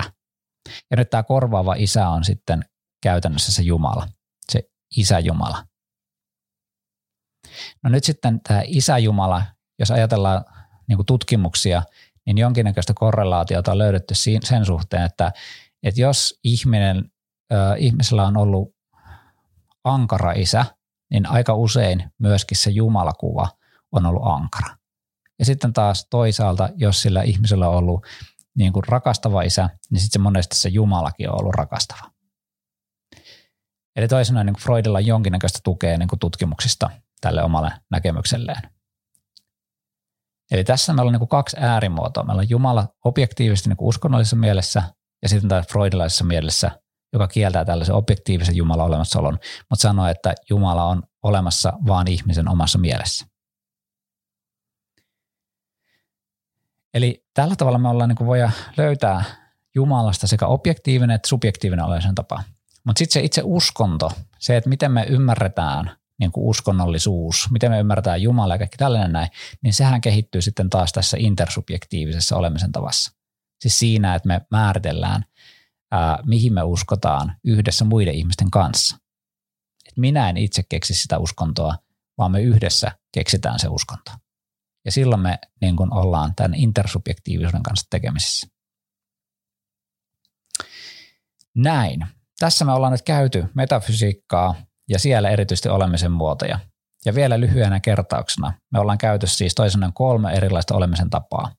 Ja 0.91 0.98
nyt 0.98 1.10
tämä 1.10 1.24
korvaava 1.24 1.74
isä 1.78 2.10
on 2.10 2.24
sitten 2.24 2.65
käytännössä 3.04 3.52
se 3.52 3.62
Jumala, 3.62 4.08
se 4.52 4.70
isä 4.98 5.20
Jumala. 5.20 5.65
No 7.84 7.89
nyt 7.89 8.04
sitten 8.04 8.41
tämä 8.41 8.62
isä 8.65 8.98
Jumala, 8.98 9.41
jos 9.80 9.91
ajatellaan 9.91 10.46
niin 10.88 11.06
tutkimuksia, 11.06 11.84
niin 12.25 12.38
jonkinnäköistä 12.38 12.93
korrelaatiota 12.95 13.71
on 13.71 13.77
löydetty 13.77 14.13
sen 14.43 14.65
suhteen, 14.65 15.03
että, 15.03 15.31
että 15.83 16.01
jos 16.01 16.39
ihminen, 16.43 17.11
äh, 17.53 17.75
ihmisellä 17.77 18.27
on 18.27 18.38
ollut 18.38 18.75
ankara 19.83 20.31
isä, 20.31 20.65
niin 21.11 21.25
aika 21.25 21.53
usein 21.53 22.11
myöskin 22.19 22.57
se 22.57 22.69
jumalakuva 22.69 23.47
on 23.91 24.05
ollut 24.05 24.25
ankara. 24.25 24.75
Ja 25.39 25.45
sitten 25.45 25.73
taas 25.73 26.07
toisaalta, 26.09 26.69
jos 26.75 27.01
sillä 27.01 27.21
ihmisellä 27.21 27.69
on 27.69 27.75
ollut 27.75 28.05
niin 28.55 28.73
kuin 28.73 28.83
rakastava 28.88 29.41
isä, 29.41 29.69
niin 29.89 29.99
sitten 29.99 30.19
se 30.19 30.23
monesti 30.23 30.55
se 30.55 30.69
Jumalakin 30.69 31.29
on 31.29 31.39
ollut 31.39 31.55
rakastava. 31.55 32.11
Eli 33.95 34.07
toisena 34.07 34.43
niin 34.43 34.59
Freudilla 34.59 34.97
on 34.97 35.05
jonkinnäköistä 35.05 35.59
tukea 35.63 35.97
niin 35.97 36.09
kuin 36.09 36.19
tutkimuksista 36.19 36.89
tälle 37.21 37.43
omalle 37.43 37.71
näkemykselleen. 37.91 38.61
Eli 40.52 40.64
tässä 40.64 40.93
meillä 40.93 41.10
on 41.10 41.14
niin 41.14 41.20
kuin 41.20 41.30
kaksi 41.30 41.58
äärimuotoa. 41.60 42.24
Meillä 42.24 42.39
on 42.39 42.50
Jumala 42.50 42.88
objektiivisesti 43.06 43.70
niin 43.70 43.78
kuin 43.78 43.89
uskonnollisessa 43.89 44.36
mielessä 44.36 44.84
ja 45.22 45.30
sitten 45.30 45.50
taas 45.50 45.68
freudilaisessa 45.68 46.24
mielessä 46.24 46.72
joka 47.16 47.28
kieltää 47.28 47.66
tällaisen 47.66 47.96
objektiivisen 47.96 48.56
Jumalan 48.56 48.86
olemassaolon, 48.86 49.39
mutta 49.70 49.82
sanoo, 49.82 50.08
että 50.08 50.36
Jumala 50.50 50.86
on 50.86 51.04
olemassa 51.24 51.74
vaan 51.88 52.08
ihmisen 52.08 52.48
omassa 52.48 52.78
mielessä. 52.78 53.26
Eli 56.93 57.26
tällä 57.34 57.56
tavalla 57.56 57.78
me 57.78 57.89
ollaan 57.89 58.10
niin 58.10 58.28
voida 58.28 58.52
löytää 58.78 59.24
Jumalasta 59.76 60.28
sekä 60.28 60.48
objektiivinen 60.48 61.16
että 61.16 61.28
subjektiivinen 61.28 61.86
olemisen 61.86 62.16
tapa. 62.16 62.43
Mutta 62.84 63.00
sitten 63.00 63.14
se 63.14 63.26
itse 63.26 63.41
uskonto, 63.46 64.12
se, 64.39 64.58
että 64.58 64.70
miten 64.70 64.91
me 64.91 65.06
ymmärretään 65.10 65.91
niin 66.20 66.32
kuin 66.32 66.45
uskonnollisuus, 66.45 67.47
miten 67.51 67.72
me 67.72 67.80
ymmärretään 67.80 68.22
Jumala 68.22 68.53
ja 68.53 68.57
kaikki 68.57 68.78
tällainen 68.78 69.11
näin, 69.11 69.30
niin 69.61 69.74
sehän 69.74 70.01
kehittyy 70.01 70.41
sitten 70.41 70.70
taas 70.70 70.91
tässä 70.91 71.18
intersubjektiivisessa 71.20 72.36
olemisen 72.36 72.72
tavassa. 72.72 73.11
Siis 73.61 73.80
siinä, 73.80 74.16
että 74.16 74.28
me 74.28 74.41
määritellään 74.51 75.26
ää, 75.91 76.20
mihin 76.26 76.53
me 76.53 76.63
uskotaan 76.63 77.36
yhdessä 77.43 77.86
muiden 77.86 78.13
ihmisten 78.13 78.51
kanssa. 78.51 78.97
Et 79.86 79.97
minä 79.97 80.30
en 80.30 80.38
itse 80.38 80.63
keksi 80.63 80.93
sitä 80.93 81.18
uskontoa, 81.18 81.76
vaan 82.18 82.32
me 82.32 82.41
yhdessä 82.41 82.91
keksitään 83.11 83.59
se 83.59 83.68
uskonto. 83.68 84.11
Ja 84.86 84.91
silloin 84.91 85.22
me 85.22 85.39
niin 85.61 85.76
kun 85.76 85.93
ollaan 85.93 86.36
tämän 86.36 86.53
intersubjektiivisuuden 86.53 87.63
kanssa 87.63 87.88
tekemisissä. 87.89 88.47
Näin. 91.55 92.07
Tässä 92.39 92.66
me 92.66 92.72
ollaan 92.72 92.91
nyt 92.91 93.01
käyty 93.01 93.45
metafysiikkaa 93.53 94.55
ja 94.89 94.99
siellä 94.99 95.29
erityisesti 95.29 95.69
olemisen 95.69 96.11
muotoja. 96.11 96.59
Ja 97.05 97.15
vielä 97.15 97.39
lyhyenä 97.39 97.79
kertauksena, 97.79 98.53
me 98.71 98.79
ollaan 98.79 98.97
käyty 98.97 99.27
siis 99.27 99.55
toisenaan 99.55 99.93
kolme 99.93 100.33
erilaista 100.33 100.75
olemisen 100.75 101.09
tapaa. 101.09 101.51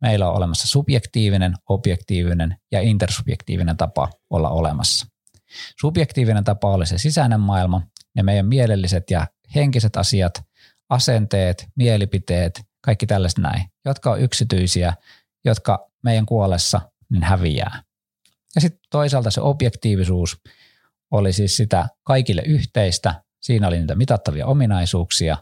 Meillä 0.00 0.28
on 0.28 0.36
olemassa 0.36 0.68
subjektiivinen, 0.68 1.54
objektiivinen 1.68 2.56
ja 2.72 2.80
intersubjektiivinen 2.80 3.76
tapa 3.76 4.10
olla 4.30 4.50
olemassa. 4.50 5.06
Subjektiivinen 5.80 6.44
tapa 6.44 6.70
oli 6.70 6.86
se 6.86 6.98
sisäinen 6.98 7.40
maailma, 7.40 7.82
ne 8.16 8.22
meidän 8.22 8.46
mielelliset 8.46 9.10
ja 9.10 9.26
henkiset 9.54 9.96
asiat, 9.96 10.42
asenteet, 10.90 11.68
mielipiteet, 11.76 12.62
kaikki 12.84 13.06
tällaiset 13.06 13.38
näin, 13.38 13.64
jotka 13.84 14.10
on 14.10 14.20
yksityisiä, 14.20 14.94
jotka 15.44 15.86
meidän 16.02 16.26
kuolessa 16.26 16.80
niin 17.10 17.22
häviää. 17.22 17.82
Ja 18.54 18.60
sitten 18.60 18.80
toisaalta 18.90 19.30
se 19.30 19.40
objektiivisuus 19.40 20.36
oli 21.10 21.32
siis 21.32 21.56
sitä 21.56 21.88
kaikille 22.04 22.42
yhteistä, 22.42 23.22
siinä 23.40 23.68
oli 23.68 23.78
niitä 23.78 23.94
mitattavia 23.94 24.46
ominaisuuksia 24.46 25.36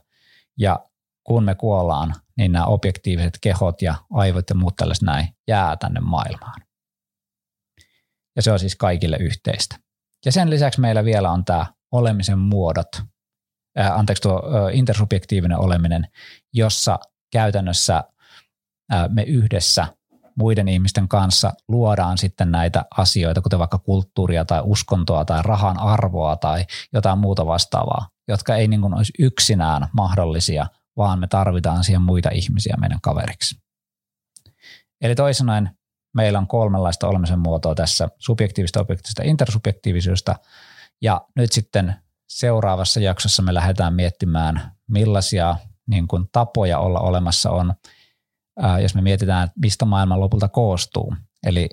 ja 0.58 0.84
kun 1.24 1.44
me 1.44 1.54
kuollaan, 1.54 2.14
niin 2.36 2.52
nämä 2.52 2.64
objektiiviset 2.64 3.38
kehot 3.40 3.82
ja 3.82 3.94
aivot 4.10 4.50
ja 4.50 4.56
muut 4.56 4.76
tällaiset 4.76 5.02
näin 5.02 5.28
jää 5.48 5.76
tänne 5.76 6.00
maailmaan. 6.00 6.62
Ja 8.36 8.42
se 8.42 8.52
on 8.52 8.58
siis 8.58 8.76
kaikille 8.76 9.16
yhteistä. 9.20 9.76
Ja 10.24 10.32
sen 10.32 10.50
lisäksi 10.50 10.80
meillä 10.80 11.04
vielä 11.04 11.30
on 11.30 11.44
tämä 11.44 11.66
olemisen 11.92 12.38
muodot, 12.38 12.88
ää, 13.76 13.94
anteeksi 13.94 14.22
tuo 14.22 14.32
ää, 14.32 14.70
intersubjektiivinen 14.70 15.58
oleminen, 15.58 16.08
jossa 16.52 16.98
käytännössä 17.32 18.04
ää, 18.90 19.08
me 19.08 19.22
yhdessä 19.22 19.86
muiden 20.38 20.68
ihmisten 20.68 21.08
kanssa 21.08 21.52
luodaan 21.68 22.18
sitten 22.18 22.50
näitä 22.50 22.84
asioita, 22.96 23.42
kuten 23.42 23.58
vaikka 23.58 23.78
kulttuuria 23.78 24.44
tai 24.44 24.60
uskontoa 24.64 25.24
tai 25.24 25.42
rahan 25.42 25.78
arvoa 25.78 26.36
tai 26.36 26.64
jotain 26.92 27.18
muuta 27.18 27.46
vastaavaa, 27.46 28.08
jotka 28.28 28.56
ei 28.56 28.68
niin 28.68 28.80
kuin 28.80 28.94
olisi 28.94 29.12
yksinään 29.18 29.88
mahdollisia, 29.92 30.66
vaan 30.96 31.18
me 31.18 31.26
tarvitaan 31.26 31.84
siihen 31.84 32.02
muita 32.02 32.30
ihmisiä 32.32 32.76
meidän 32.80 33.00
kaveriksi. 33.02 33.60
Eli 35.00 35.14
toisin 35.14 35.38
sanoen 35.38 35.70
meillä 36.14 36.38
on 36.38 36.46
kolmenlaista 36.46 37.08
olemisen 37.08 37.38
muotoa 37.38 37.74
tässä, 37.74 38.08
subjektiivista, 38.18 38.80
objektiivista 38.80 39.22
intersubjektiivisuudesta, 39.22 40.36
ja 41.02 41.20
nyt 41.36 41.52
sitten 41.52 41.94
seuraavassa 42.28 43.00
jaksossa 43.00 43.42
me 43.42 43.54
lähdetään 43.54 43.94
miettimään, 43.94 44.72
millaisia 44.90 45.56
niin 45.86 46.08
kuin 46.08 46.28
tapoja 46.32 46.78
olla 46.78 47.00
olemassa 47.00 47.50
on– 47.50 47.74
jos 48.82 48.94
me 48.94 49.00
mietitään, 49.00 49.48
mistä 49.56 49.84
maailma 49.84 50.20
lopulta 50.20 50.48
koostuu. 50.48 51.14
Eli 51.46 51.68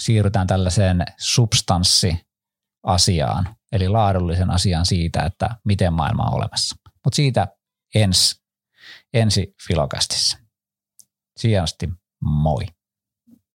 siirrytään 0.00 0.46
tällaiseen 0.46 1.04
substanssiasiaan, 1.18 3.56
eli 3.72 3.88
laadullisen 3.88 4.50
asian 4.50 4.86
siitä, 4.86 5.22
että 5.22 5.50
miten 5.64 5.92
maailma 5.92 6.22
on 6.22 6.34
olemassa. 6.34 6.76
Mutta 7.04 7.16
siitä 7.16 7.48
ensi, 7.94 8.42
ensi 9.14 9.54
filokastissa. 9.66 10.38
Sijasti 11.36 11.88
moi. 12.20 12.66